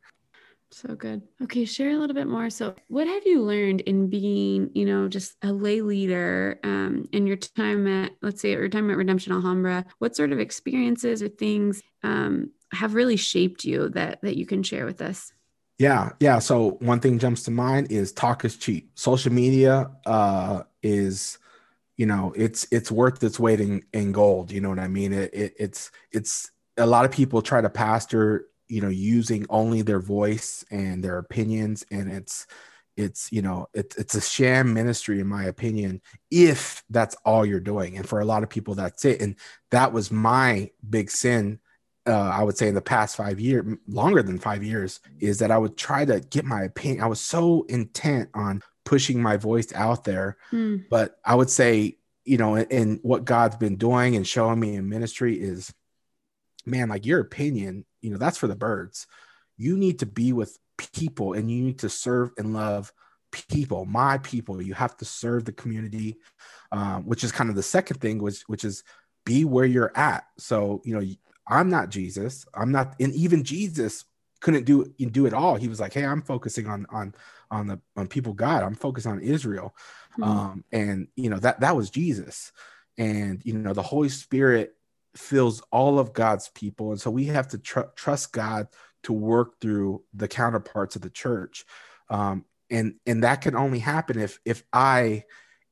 [0.74, 1.22] So good.
[1.40, 2.50] Okay, share a little bit more.
[2.50, 7.28] So, what have you learned in being, you know, just a lay leader um, in
[7.28, 9.84] your time at, let's say, your time at Redemption Alhambra?
[10.00, 14.64] What sort of experiences or things um, have really shaped you that that you can
[14.64, 15.32] share with us?
[15.78, 16.40] Yeah, yeah.
[16.40, 18.90] So one thing jumps to mind is talk is cheap.
[18.98, 21.38] Social media uh, is,
[21.96, 24.50] you know, it's it's worth its weight in, in gold.
[24.50, 25.12] You know what I mean?
[25.12, 29.82] It, it it's it's a lot of people try to pastor you know using only
[29.82, 32.46] their voice and their opinions and it's
[32.96, 36.00] it's you know it, it's a sham ministry in my opinion
[36.30, 37.96] if that's all you're doing.
[37.96, 39.20] And for a lot of people that's it.
[39.20, 39.36] And
[39.70, 41.58] that was my big sin
[42.06, 45.50] uh, i would say in the past five years longer than five years is that
[45.50, 47.02] i would try to get my opinion.
[47.02, 50.84] I was so intent on pushing my voice out there mm.
[50.90, 54.88] but i would say you know and what god's been doing and showing me in
[54.88, 55.72] ministry is
[56.66, 59.06] man like your opinion you know that's for the birds.
[59.56, 62.92] You need to be with people and you need to serve and love
[63.32, 64.62] people my people.
[64.62, 66.18] You have to serve the community
[66.72, 68.84] um, which is kind of the second thing which which is
[69.24, 70.24] be where you're at.
[70.38, 71.06] So you know
[71.48, 72.46] i'm not jesus.
[72.54, 74.04] I'm not and even jesus
[74.40, 75.56] couldn't do do it all.
[75.56, 77.14] He was like hey i'm focusing on on
[77.50, 78.62] on the on people god.
[78.62, 79.74] I'm focused on israel.
[80.18, 80.22] Mm-hmm.
[80.22, 82.52] um and you know that that was jesus.
[82.98, 84.74] And you know the holy spirit
[85.16, 86.90] fills all of God's people.
[86.90, 88.68] And so we have to tr- trust God
[89.04, 91.64] to work through the counterparts of the church.
[92.08, 95.24] Um, and, and that can only happen if, if I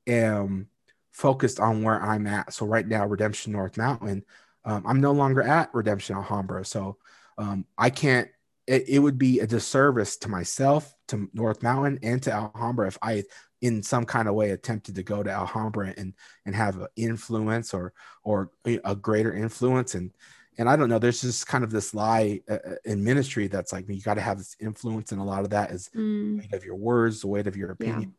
[0.07, 0.69] am
[1.13, 2.53] focused on where I'm at.
[2.53, 4.25] So right now, Redemption North Mountain,
[4.65, 6.65] um, I'm no longer at Redemption Alhambra.
[6.65, 6.99] So
[7.39, 8.29] um, I can't,
[8.67, 12.99] it, it, would be a disservice to myself, to North Mountain, and to Alhambra if
[13.03, 13.25] I
[13.63, 16.13] in some kind of way attempted to go to Alhambra and
[16.45, 17.95] and have an influence or
[18.25, 19.95] or a greater influence.
[19.95, 20.11] And
[20.59, 23.73] and I don't know there's just kind of this lie uh, uh in ministry that's
[23.73, 26.37] like you got to have this influence and a lot of that is mm.
[26.37, 28.13] the weight of your words the weight of your opinion.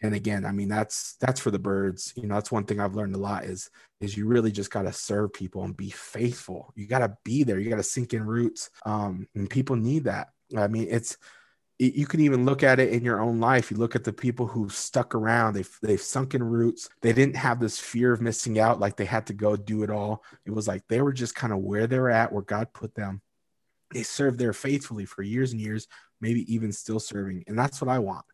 [0.00, 0.06] Yeah.
[0.06, 2.12] and again I mean that's that's for the birds.
[2.16, 4.82] You know that's one thing I've learned a lot is is you really just got
[4.82, 6.72] to serve people and be faithful.
[6.76, 7.58] You got to be there.
[7.58, 8.70] You got to sink in roots.
[8.86, 10.28] Um and people need that.
[10.56, 11.16] I mean it's
[11.78, 13.70] it, you can even look at it in your own life.
[13.70, 16.88] You look at the people who stuck around, they've, they've sunken roots.
[17.00, 19.90] They didn't have this fear of missing out, like they had to go do it
[19.90, 20.24] all.
[20.44, 23.22] It was like they were just kind of where they're at, where God put them.
[23.92, 25.88] They served there faithfully for years and years,
[26.20, 27.44] maybe even still serving.
[27.46, 28.26] And that's what I want.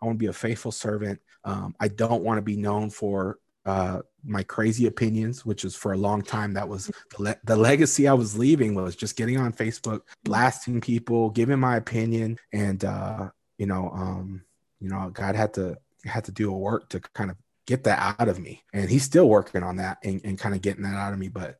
[0.00, 1.20] I want to be a faithful servant.
[1.44, 5.92] Um, I don't want to be known for uh, my crazy opinions, which is for
[5.92, 9.36] a long time that was the, le- the, legacy I was leaving was just getting
[9.36, 13.28] on Facebook, blasting people, giving my opinion, and uh,
[13.58, 14.42] you know, um,
[14.80, 18.16] you know, God had to had to do a work to kind of get that
[18.18, 20.94] out of me, and He's still working on that and, and kind of getting that
[20.94, 21.28] out of me.
[21.28, 21.58] But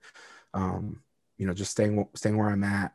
[0.54, 1.02] um,
[1.36, 2.92] you know, just staying staying where I'm at,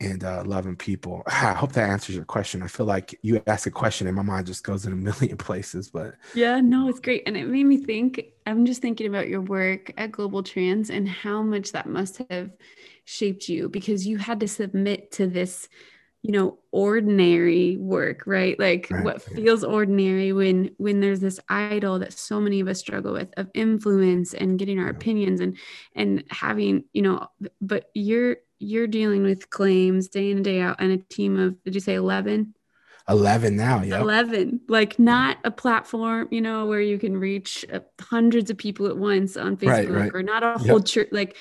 [0.00, 1.22] and uh, loving people.
[1.26, 2.62] I hope that answers your question.
[2.62, 5.36] I feel like you ask a question and my mind just goes in a million
[5.36, 5.90] places.
[5.90, 7.22] But yeah, no, it's great.
[7.26, 11.42] And it made me think, I'm just thinking about your work at GlobalTranz and how
[11.42, 12.50] much that must have
[13.04, 15.68] shaped you because you had to submit to this
[16.22, 19.04] you know ordinary work right like right.
[19.04, 23.28] what feels ordinary when when there's this idol that so many of us struggle with
[23.36, 24.90] of influence and getting our yeah.
[24.90, 25.56] opinions and
[25.94, 27.28] and having you know
[27.60, 31.62] but you're you're dealing with claims day in and day out and a team of
[31.64, 32.54] did you say 11
[33.08, 37.80] 11 now yeah 11 like not a platform you know where you can reach uh,
[38.00, 40.14] hundreds of people at once on facebook right, right.
[40.14, 40.84] or not a whole yep.
[40.84, 41.36] church like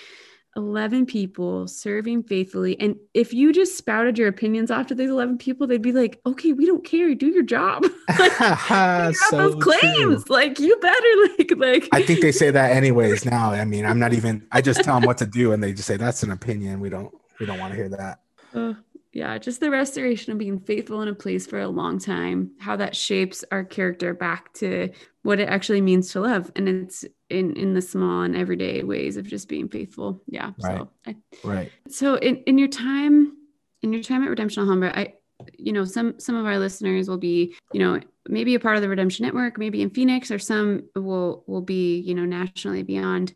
[0.56, 5.38] 11 people serving faithfully and if you just spouted your opinions off to these 11
[5.38, 7.14] people they'd be like okay we don't care.
[7.16, 7.86] Do your job.
[8.08, 10.36] Like, so those claims true.
[10.36, 11.08] like you better
[11.40, 13.52] like like i think they say that anyways now.
[13.52, 15.88] I mean i'm not even i just tell them what to do and they just
[15.88, 16.80] say that's an opinion.
[16.80, 18.20] We don't we don't want to hear that.
[18.54, 18.74] Uh,
[19.16, 22.76] yeah just the restoration of being faithful in a place for a long time how
[22.76, 24.92] that shapes our character back to
[25.26, 26.52] what it actually means to love.
[26.56, 30.22] And it's in in the small and everyday ways of just being faithful.
[30.28, 30.78] Yeah right.
[30.78, 31.72] so I, right.
[31.90, 33.36] So in in your time
[33.82, 35.14] in your time at redemption alhambra i
[35.58, 38.00] you know some some of our listeners will be you know
[38.30, 42.00] maybe a part of the redemption network maybe in phoenix or some will will be
[42.00, 43.34] you know nationally beyond.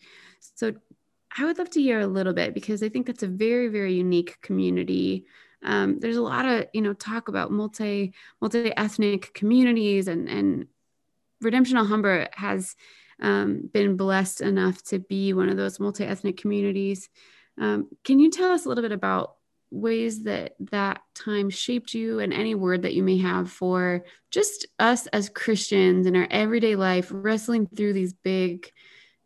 [0.56, 0.76] So
[1.36, 3.94] i would love to hear a little bit because i think that's a very very
[3.94, 5.26] unique community
[5.63, 10.67] um, there's a lot of you know talk about multi multi ethnic communities and and
[11.41, 12.76] Redemption Alhambra has
[13.22, 17.10] um, been blessed enough to be one of those multi ethnic communities.
[17.60, 19.36] Um, can you tell us a little bit about
[19.72, 24.65] ways that that time shaped you and any word that you may have for just
[24.80, 28.72] us as Christians in our everyday life wrestling through these big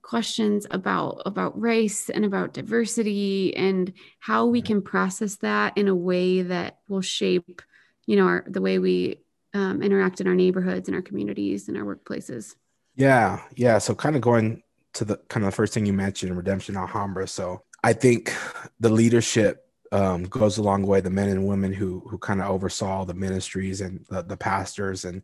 [0.04, 5.96] questions about about race and about diversity and how we can process that in a
[5.96, 7.62] way that will shape
[8.06, 9.18] you know our, the way we
[9.54, 12.56] um, interact in our neighborhoods and our communities and our workplaces.
[12.96, 13.78] Yeah, yeah.
[13.78, 14.62] So kind of going
[14.94, 17.28] to the kind of the first thing you mentioned, Redemption Alhambra.
[17.28, 18.34] So I think
[18.80, 21.02] the leadership um, goes a long way.
[21.02, 25.06] The men and women who who kind of oversaw the ministries and the, the pastors
[25.06, 25.24] and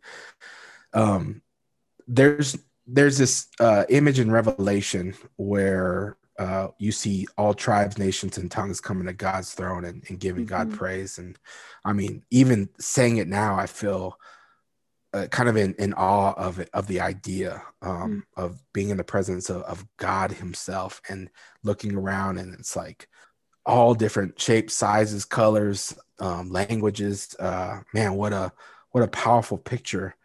[0.93, 1.41] um,
[2.07, 2.57] there's
[2.91, 8.79] there's this uh, image in Revelation where uh, you see all tribes, nations, and tongues
[8.79, 10.69] coming to God's throne and, and giving mm-hmm.
[10.69, 11.17] God praise.
[11.17, 11.37] And
[11.83, 14.17] I mean, even saying it now, I feel
[15.13, 18.43] uh, kind of in, in awe of it, of the idea um, mm.
[18.43, 21.29] of being in the presence of, of God Himself and
[21.63, 23.07] looking around, and it's like
[23.65, 27.35] all different shapes, sizes, colors, um, languages.
[27.39, 28.51] Uh, man, what a
[28.91, 30.15] what a powerful picture.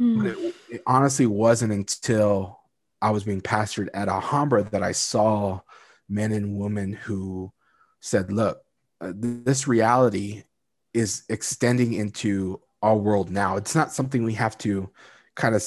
[0.00, 0.18] Mm.
[0.18, 2.60] But it, it honestly wasn't until
[3.00, 5.60] I was being pastored at Alhambra that I saw
[6.08, 7.52] men and women who
[8.00, 8.62] said, look,
[9.00, 10.44] uh, this reality
[10.92, 13.56] is extending into our world now.
[13.56, 14.90] It's not something we have to
[15.34, 15.64] kind of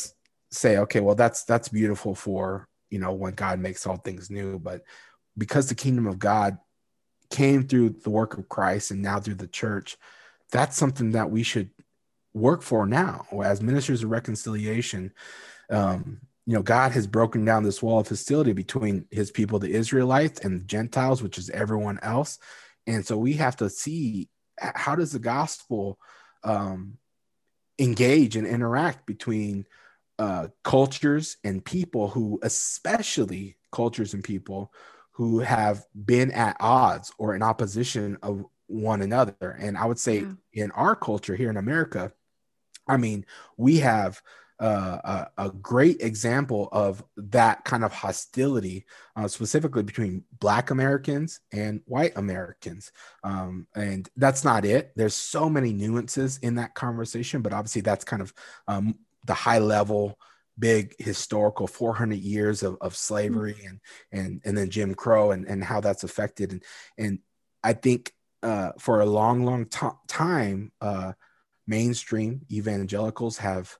[0.51, 4.59] say, okay, well, that's that's beautiful for you know when God makes all things new,
[4.59, 4.83] but
[5.37, 6.57] because the kingdom of God
[7.29, 9.97] came through the work of Christ and now through the church,
[10.51, 11.69] that's something that we should
[12.37, 15.13] work for now as ministers of reconciliation.
[15.69, 19.71] Um, you know, God has broken down this wall of hostility between his people, the
[19.71, 22.39] Israelites, and the Gentiles, which is everyone else.
[22.85, 25.99] And so we have to see how does the gospel
[26.43, 26.97] um,
[27.79, 29.65] engage and interact between
[30.19, 34.71] uh, cultures and people who, especially cultures and people
[35.11, 39.57] who have been at odds or in opposition of one another.
[39.59, 40.33] And I would say yeah.
[40.53, 42.11] in our culture here in America,
[42.87, 43.25] I mean,
[43.57, 44.21] we have
[44.59, 51.41] uh, a, a, great example of that kind of hostility, uh, specifically between Black Americans
[51.53, 52.91] and white Americans.
[53.23, 54.93] Um, and that's not it.
[54.95, 58.33] There's so many nuances in that conversation, but obviously that's kind of
[58.67, 58.95] um,
[59.25, 60.17] the high level
[60.59, 63.67] big historical 400 years of, of slavery mm-hmm.
[63.67, 63.79] and
[64.11, 66.63] and and then Jim Crow and, and how that's affected and
[66.97, 67.19] and
[67.63, 68.11] I think
[68.43, 71.13] uh, for a long long t- time uh,
[71.67, 73.77] mainstream evangelicals have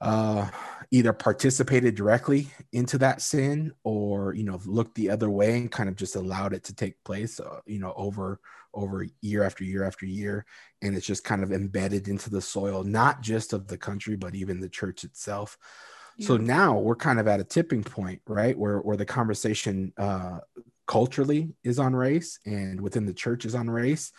[0.00, 0.48] uh,
[0.90, 5.88] either participated directly into that sin or you know looked the other way and kind
[5.88, 8.40] of just allowed it to take place uh, you know over
[8.74, 10.44] over year after year after year.
[10.82, 14.34] And it's just kind of embedded into the soil not just of the country but
[14.34, 15.58] even the church itself.
[16.16, 16.28] Yeah.
[16.28, 20.38] so now we're kind of at a tipping point right where where the conversation uh
[20.86, 24.10] culturally is on race and within the church is on race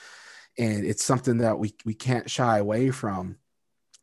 [0.58, 3.38] and it's something that we we can't shy away from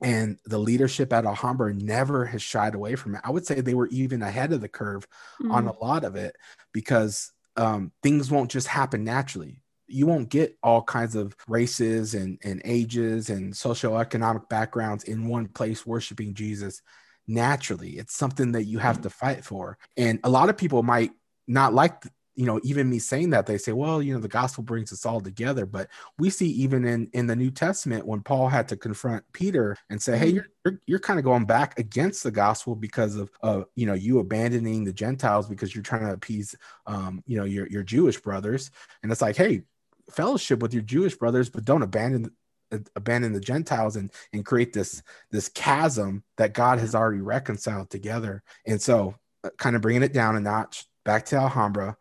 [0.02, 3.22] and the leadership at Alhambra never has shied away from it.
[3.24, 5.06] I would say they were even ahead of the curve
[5.42, 5.50] mm.
[5.50, 6.36] on a lot of it
[6.72, 9.62] because um, things won't just happen naturally.
[9.86, 15.48] You won't get all kinds of races and, and ages and socioeconomic backgrounds in one
[15.48, 16.82] place worshiping Jesus
[17.26, 17.92] naturally.
[17.92, 19.78] It's something that you have to fight for.
[19.96, 21.12] And a lot of people might
[21.46, 22.02] not like
[22.36, 25.04] you know even me saying that they say well you know the gospel brings us
[25.04, 25.66] all together.
[25.66, 29.76] But we see even in in the new testament when paul had to confront peter
[29.90, 30.36] and say hey mm-hmm.
[30.36, 33.94] you're you're, you're kind of going back against the gospel because of uh you know
[33.94, 36.54] you abandoning the gentiles because you're trying to appease
[36.86, 38.70] um you know your your jewish brothers.
[39.02, 39.62] And it's like hey
[40.10, 42.30] fellowship with your jewish brothers but don't abandon
[42.94, 48.42] abandon the gentiles and and create this this chasm that god has already reconciled together.
[48.66, 49.14] And so
[49.44, 51.96] uh, kind of bringing it down a notch back to alhambra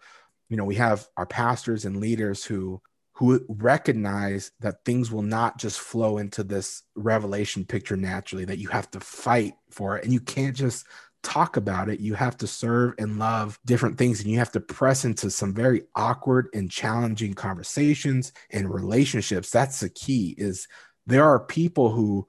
[0.49, 2.81] you know we have our pastors and leaders who
[3.15, 8.67] who recognize that things will not just flow into this revelation picture naturally that you
[8.67, 10.03] have to fight for it.
[10.03, 10.85] And you can't just
[11.23, 12.01] talk about it.
[12.01, 15.53] You have to serve and love different things and you have to press into some
[15.53, 19.49] very awkward and challenging conversations and relationships.
[19.49, 20.67] That's the key is
[21.07, 22.27] there are people who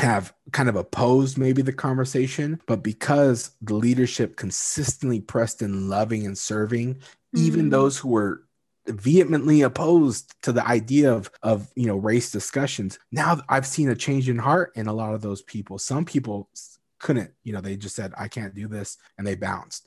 [0.00, 6.26] have kind of opposed maybe the conversation, but because the leadership consistently pressed in loving
[6.26, 7.38] and serving, mm-hmm.
[7.38, 8.44] even those who were
[8.86, 13.94] vehemently opposed to the idea of of you know race discussions now i've seen a
[13.94, 16.48] change in heart in a lot of those people some people
[16.98, 19.86] couldn't you know they just said i can't do this and they bounced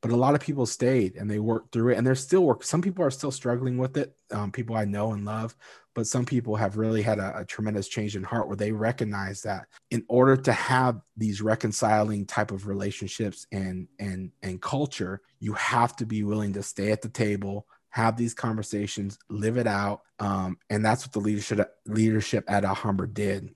[0.00, 2.62] but a lot of people stayed and they worked through it and they're still work
[2.62, 5.54] some people are still struggling with it um, people i know and love
[5.98, 9.42] but some people have really had a, a, tremendous change in heart where they recognize
[9.42, 15.54] that in order to have these reconciling type of relationships and and and culture you
[15.54, 20.02] have to be willing to stay at the table have these conversations live it out
[20.20, 23.52] um, and that's what the leadership leadership at alhambra did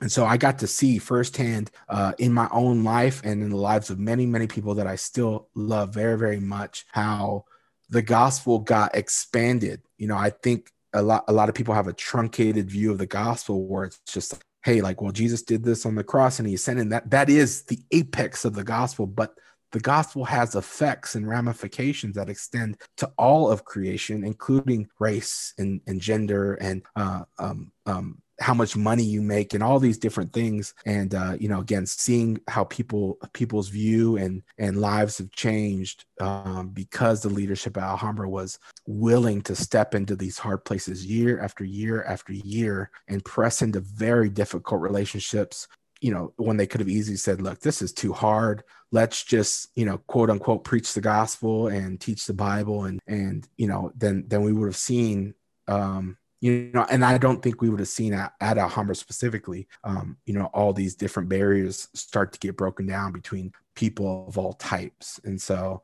[0.00, 3.56] and so I got to see firsthand uh, in my own life and in the
[3.56, 7.44] lives of many, many people that I still love very, very much how
[7.90, 9.82] the gospel got expanded.
[9.96, 12.98] You know, I think a lot, a lot of people have a truncated view of
[12.98, 16.48] the gospel where it's just, hey, like, well, Jesus did this on the cross and
[16.48, 16.90] he ascended.
[16.90, 19.34] That that is the apex of the gospel, but
[19.72, 25.80] the gospel has effects and ramifications that extend to all of creation, including race and,
[25.88, 30.32] and gender and uh, um, um, how much money you make and all these different
[30.32, 30.74] things.
[30.84, 36.04] And uh, you know again seeing how people people's view and and lives have changed
[36.20, 41.40] um, because the leadership at alhambra was willing to step into these hard places year
[41.40, 45.68] after year after year and press into very difficult relationships.
[46.00, 48.64] You know when they could have easily said look this is too hard.
[48.90, 53.48] Let's just you know quote unquote preach the gospel and teach the bible and and
[53.56, 55.34] you know then then we would have seen
[55.66, 59.66] um you know, and I don't think we would have seen at, at Alhambra specifically,
[59.82, 64.36] um, you know, all these different barriers start to get broken down between people of
[64.36, 65.18] all types.
[65.24, 65.80] And so,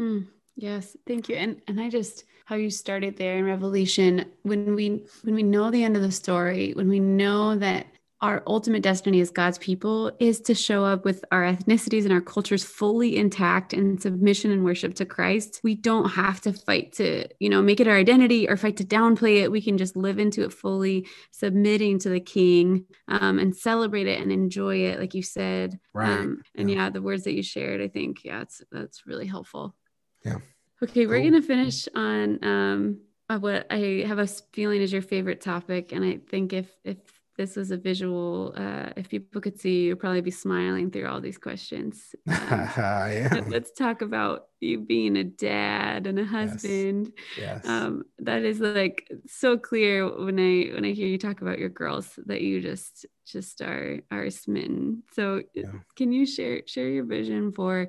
[0.00, 1.34] mm, yes, thank you.
[1.34, 5.68] And and I just how you started there in Revelation when we when we know
[5.68, 7.88] the end of the story, when we know that
[8.22, 12.20] our ultimate destiny as God's people is to show up with our ethnicities and our
[12.20, 15.60] cultures fully intact in submission and worship to Christ.
[15.64, 18.84] We don't have to fight to, you know, make it our identity or fight to
[18.84, 19.50] downplay it.
[19.50, 24.20] We can just live into it fully, submitting to the King um, and celebrate it
[24.20, 25.80] and enjoy it, like you said.
[25.92, 26.08] Right.
[26.08, 26.76] Um, and yeah.
[26.76, 26.90] yeah.
[26.90, 29.74] the words that you shared, I think, yeah, it's that's really helpful.
[30.24, 30.38] Yeah.
[30.80, 33.00] Okay, we're gonna finish on um,
[33.40, 36.98] what I have a feeling is your favorite topic, and I think if if
[37.36, 41.20] this was a visual, uh, if people could see, you'd probably be smiling through all
[41.20, 42.14] these questions.
[42.42, 47.12] Um, let's talk about you being a dad and a husband.
[47.36, 47.60] Yes.
[47.64, 47.66] yes.
[47.66, 51.68] Um, that is like so clear when I when I hear you talk about your
[51.68, 55.02] girls that you just just are are smitten.
[55.12, 55.72] So yeah.
[55.96, 57.88] can you share share your vision for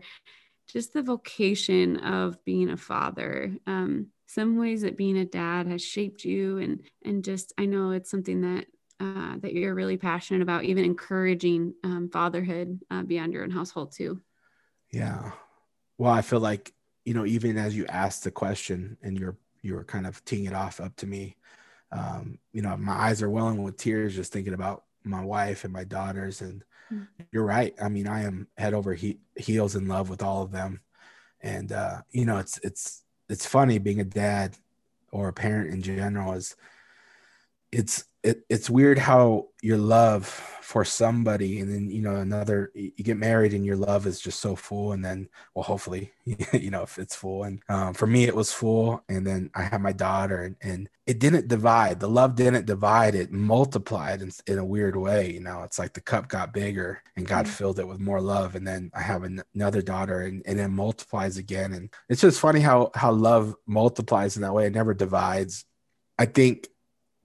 [0.68, 3.56] just the vocation of being a father?
[3.66, 7.91] Um, some ways that being a dad has shaped you and and just i know
[7.91, 8.66] it's something that
[9.00, 13.91] uh, that you're really passionate about, even encouraging um, fatherhood uh, beyond your own household
[13.91, 14.22] too.
[14.91, 15.32] Yeah.
[15.98, 16.74] Well, I feel like
[17.06, 20.54] you know, even as you asked the question and you're you're kind of teeing it
[20.54, 21.36] off up to me,
[21.91, 25.74] um, you know, my eyes are welling with tears just thinking about my wife and
[25.74, 26.41] my daughters.
[26.41, 27.24] And mm-hmm.
[27.32, 27.74] you're right.
[27.82, 30.82] I mean, I am head over he- heels in love with all of them.
[31.41, 34.56] And uh, you know, it's it's it's funny being a dad
[35.12, 36.56] or a parent in general is
[37.72, 40.26] it's it, it's weird how your love
[40.62, 44.40] for somebody and then you know another you get married and your love is just
[44.40, 46.12] so full and then well hopefully
[46.54, 49.62] you know if it's full and um, for me it was full and then i
[49.62, 52.00] had my daughter and, and it didn't divide.
[52.00, 53.14] The love didn't divide.
[53.14, 55.64] It multiplied in, in a weird way you know?
[55.64, 57.54] It's like the cup got bigger and god mm-hmm.
[57.54, 60.70] filled it with more love and then i have an, another daughter and, and it
[60.70, 64.66] multiplies again and it's just funny how how love multiplies in that way.
[64.66, 65.66] It never divides.
[66.18, 66.68] I think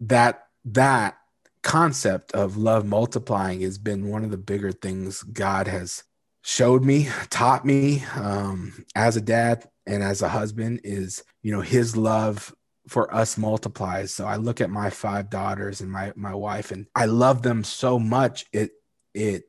[0.01, 1.19] that that
[1.63, 6.05] concept of love multiplying has been one of the bigger things God has
[6.43, 11.61] showed me, taught me um, as a dad and as a husband is, you know,
[11.61, 12.55] his love
[12.89, 14.13] for us multiplies.
[14.15, 17.63] So I look at my five daughters and my my wife and I love them
[17.65, 18.71] so much it
[19.15, 19.45] it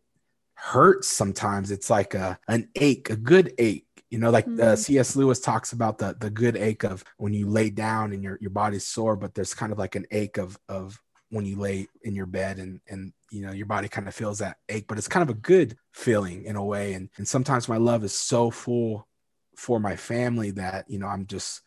[0.55, 1.72] hurts sometimes.
[1.72, 3.86] It's like a an ache, a good ache.
[4.09, 4.76] You know, like mm-hmm.
[4.76, 5.15] C.S.
[5.15, 8.49] Lewis talks about the the good ache of when you lay down and your your
[8.49, 10.99] body's sore, but there's kind of like an ache of of
[11.30, 14.39] when you lay in your bed and and you know your body kind of feels
[14.39, 16.93] that ache but it's kind of a good feeling in a way.
[16.93, 19.07] And and sometimes my love is so full
[19.55, 21.61] for my family that you know i'm just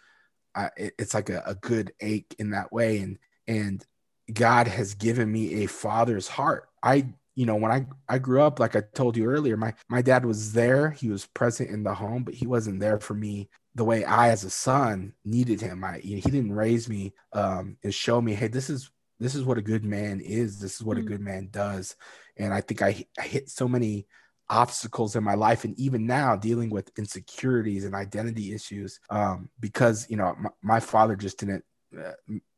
[0.54, 2.98] I, it's like a, a good ache in that way.
[2.98, 3.84] And and
[4.32, 6.68] god has given me a father's heart.
[6.82, 10.02] I you know when i i grew up like i told you earlier my my
[10.02, 10.90] dad was there.
[10.90, 14.28] He was present in the home but he wasn't there for me the way i
[14.30, 15.84] as a son needed him.
[15.84, 18.90] I he didn't raise me um and show me hey this is
[19.22, 21.06] this is what a good man is this is what mm-hmm.
[21.06, 21.12] a mm.
[21.12, 21.96] good man does
[22.36, 24.06] and i think I, I hit so many
[24.48, 30.06] obstacles in my life and even now dealing with insecurities and identity issues um, because
[30.10, 31.64] you know my, my father just didn't
[31.98, 32.12] uh,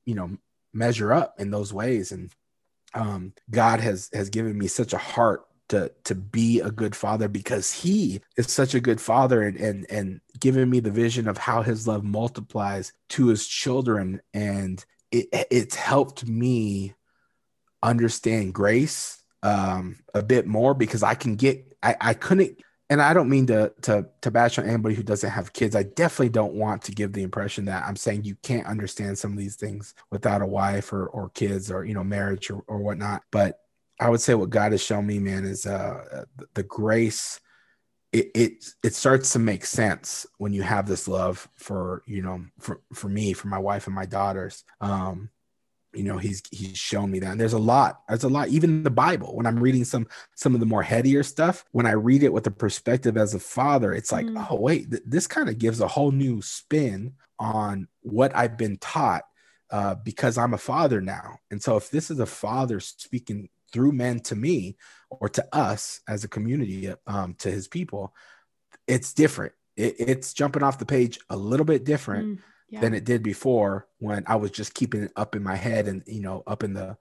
[0.04, 0.30] you know
[0.72, 2.32] measure up in those ways and
[2.94, 7.28] um, god has has given me such a heart to to be a good father
[7.28, 11.38] because he is such a good father and and and giving me the vision of
[11.38, 14.84] how his love multiplies to his children and
[15.14, 16.94] it, it's helped me
[17.82, 22.58] understand grace um, a bit more because I can get I, I couldn't
[22.90, 25.76] and I don't mean to to to bash on anybody who doesn't have kids.
[25.76, 29.32] I definitely don't want to give the impression that I'm saying you can't understand some
[29.32, 32.78] of these things without a wife or or kids or you know marriage or, or
[32.78, 33.22] whatnot.
[33.30, 33.58] But
[34.00, 37.40] I would say what God has shown me, man, is uh the grace
[38.14, 42.44] it, it it starts to make sense when you have this love for you know
[42.60, 44.64] for for me for my wife and my daughters.
[44.80, 45.30] Um
[45.92, 47.32] you know he's he's shown me that.
[47.32, 50.54] And there's a lot there's a lot even the bible when i'm reading some some
[50.54, 53.92] of the more headier stuff when i read it with a perspective as a father
[53.92, 54.46] it's like mm.
[54.50, 58.76] oh wait th- this kind of gives a whole new spin on what i've been
[58.78, 59.22] taught
[59.70, 61.38] uh, because i'm a father now.
[61.50, 64.76] And so if this is a father speaking through men to me
[65.20, 68.14] or to us as a community um, to his people
[68.86, 69.52] it's different.
[69.76, 72.80] It, it's jumping off the page a little bit different mm, yeah.
[72.80, 76.02] than it did before when i was just keeping it up in my head and
[76.06, 76.96] you know up in the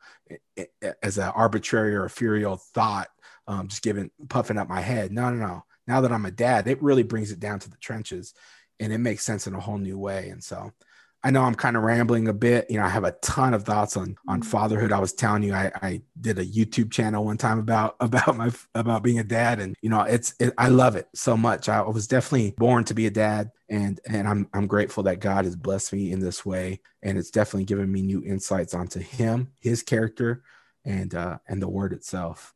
[1.03, 3.09] as an arbitrary or ethereal thought
[3.47, 5.11] um, just giving puffing up my head.
[5.11, 5.63] No no no.
[5.85, 8.33] Now that i'm a dad it really brings it down to the trenches
[8.79, 10.29] and it makes sense in a whole new way.
[10.29, 10.71] And so
[11.25, 12.69] I know I'm kind of rambling a bit.
[12.69, 14.49] You know, I have a ton of thoughts on on mm-hmm.
[14.49, 14.91] fatherhood.
[14.91, 18.51] I was telling you, I, I did a YouTube channel one time about about my
[18.75, 21.69] about being a dad, and you know, it's it, I love it so much.
[21.69, 25.45] I was definitely born to be a dad, and and I'm I'm grateful that God
[25.45, 29.51] has blessed me in this way, and it's definitely given me new insights onto Him,
[29.61, 30.43] His character,
[30.83, 32.53] and uh and the Word itself.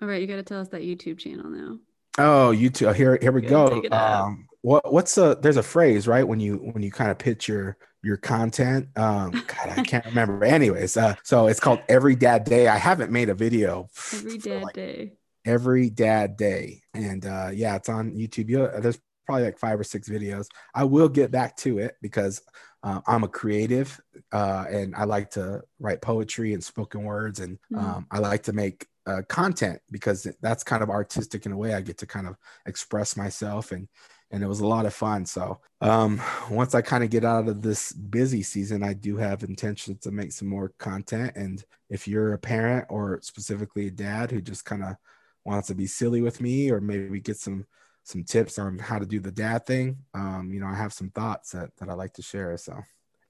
[0.00, 1.78] All right, you got to tell us that YouTube channel now.
[2.18, 2.94] Oh, YouTube.
[2.94, 3.82] Here, here we go.
[3.92, 7.46] Um, what what's a there's a phrase right when you when you kind of pitch
[7.46, 8.88] your your content.
[8.96, 10.44] Um god i can't remember.
[10.44, 12.66] Anyways uh so it's called every dad day.
[12.66, 15.12] I haven't made a video every dad like day.
[15.44, 16.82] Every dad day.
[16.94, 18.48] And uh yeah it's on youtube.
[18.48, 20.48] You there's probably like five or six videos.
[20.74, 22.42] I will get back to it because
[22.82, 24.00] uh, i'm a creative
[24.32, 27.82] uh and i like to write poetry and spoken words and mm.
[27.82, 31.74] um, i like to make uh, content because that's kind of artistic in a way
[31.74, 32.36] i get to kind of
[32.66, 33.88] express myself and
[34.30, 35.24] and it was a lot of fun.
[35.24, 39.44] So um, once I kind of get out of this busy season, I do have
[39.44, 41.32] intentions to make some more content.
[41.36, 44.96] And if you're a parent or specifically a dad who just kind of
[45.44, 47.66] wants to be silly with me, or maybe get some
[48.02, 51.10] some tips on how to do the dad thing, um, you know, I have some
[51.10, 52.56] thoughts that that I like to share.
[52.56, 52.80] So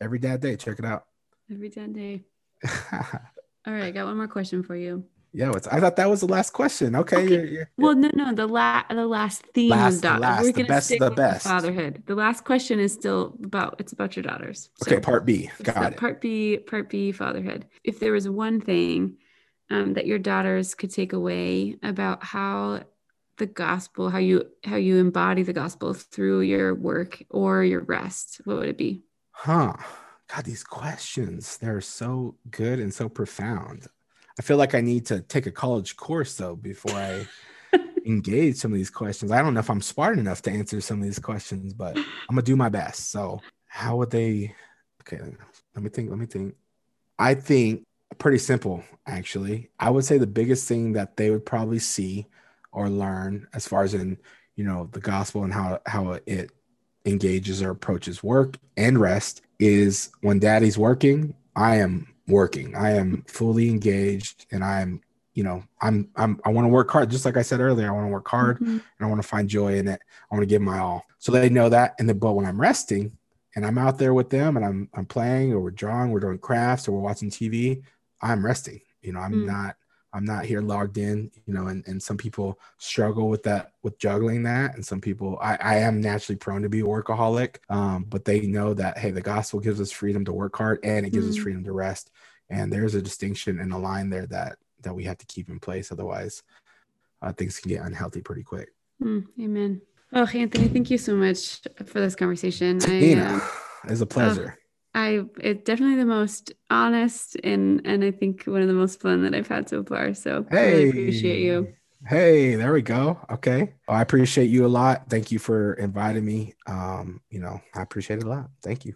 [0.01, 1.05] every dad day, check it out.
[1.51, 2.25] Every dad day.
[2.93, 5.05] All right, I got one more question for you.
[5.37, 6.97] Yeah, what's, I thought that was the last question.
[6.97, 7.17] Okay.
[7.17, 7.35] Okay.
[7.35, 8.33] You're, you're, Well, no, no.
[8.35, 11.45] The la- the last theme Last- the last, We're the gonna best the best.
[11.47, 12.03] fatherhood.
[12.07, 13.77] The last question is still about.
[13.79, 14.71] It's about your daughters.
[14.83, 14.99] okay.
[14.99, 15.51] Part B.
[15.63, 15.99] Got it.
[15.99, 16.57] Part B.
[16.57, 17.13] Part B.
[17.13, 17.67] Fatherhood.
[17.85, 19.19] If there was one thing
[19.71, 22.85] um, that your daughters could take away about how
[23.37, 28.41] the gospel, how you how you embody the gospel through your work or your rest,
[28.45, 29.03] what would it be?
[29.33, 29.75] Huh.
[30.35, 33.87] God, these questions, they're so good and so profound.
[34.39, 37.27] I feel like I need to take a college course though before I
[38.07, 39.33] engage some of these questions.
[39.33, 42.05] I don't know if I'm smart enough to answer some of these questions, but I'm
[42.31, 43.11] gonna do my best.
[43.11, 44.55] So, how would they?
[45.03, 45.21] Okay,
[45.75, 46.11] let me think.
[46.11, 46.55] Let me think.
[47.19, 47.85] I think
[48.19, 49.71] pretty simple, actually.
[49.79, 52.27] I would say the biggest thing that they would probably see
[52.73, 54.19] or learn, as far as in
[54.55, 56.51] you know the gospel and how how it
[57.05, 62.75] engages or approaches work and rest, is when Daddy's working, I am working.
[62.75, 65.01] I am fully engaged, and I am
[65.35, 67.91] you know i'm i'm i want to work hard just like i said earlier i
[67.91, 68.67] want to work hard Mhm.
[68.69, 70.01] and I want to find joy in it.
[70.31, 71.05] I want to give my all.
[71.19, 71.95] So they know that.
[71.99, 73.13] And then, but when I'm resting
[73.55, 76.39] and I'm out there with them and I'm I'm playing or we're drawing, we're doing
[76.39, 77.83] crafts or we're watching TV,
[78.23, 78.81] I'm resting.
[79.03, 79.47] You know, I'm Mm.
[79.47, 79.77] not
[80.17, 81.31] I'm not here logged in.
[81.45, 85.39] You know, and and some people struggle with that with juggling that, and some people
[85.43, 87.59] I I am naturally prone to be a workaholic.
[87.69, 91.05] Um, but they know that hey, the gospel gives us freedom to work hard and
[91.07, 91.43] it gives us Mm.
[91.43, 92.11] freedom to rest.
[92.49, 95.61] And there's a distinction and a line there that that we have to keep in
[95.61, 95.93] place.
[95.93, 96.43] Otherwise,
[97.21, 98.71] uh, things can get unhealthy pretty quick.
[99.03, 99.83] Mm, amen.
[100.13, 102.79] Oh, Anthony, thank you so much for this conversation.
[102.83, 103.43] I, um,
[103.89, 104.57] it's a pleasure.
[104.97, 109.23] I it's definitely the most honest and and I think one of the most fun
[109.25, 110.15] that I've had so far.
[110.15, 111.69] So I really appreciate you.
[112.07, 113.19] Hey, there we go.
[113.31, 113.75] Okay.
[113.87, 115.11] Well, I appreciate you a lot.
[115.11, 116.55] Thank you for inviting me.
[116.67, 118.49] Um, you know, I appreciate it a lot.
[118.63, 118.95] Thank you.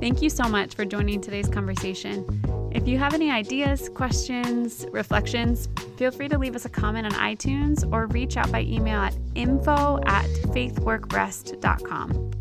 [0.00, 2.24] Thank you so much for joining today's conversation.
[2.72, 7.12] If you have any ideas, questions, reflections, feel free to leave us a comment on
[7.12, 12.37] iTunes or reach out by email at info at faithworkrest.com.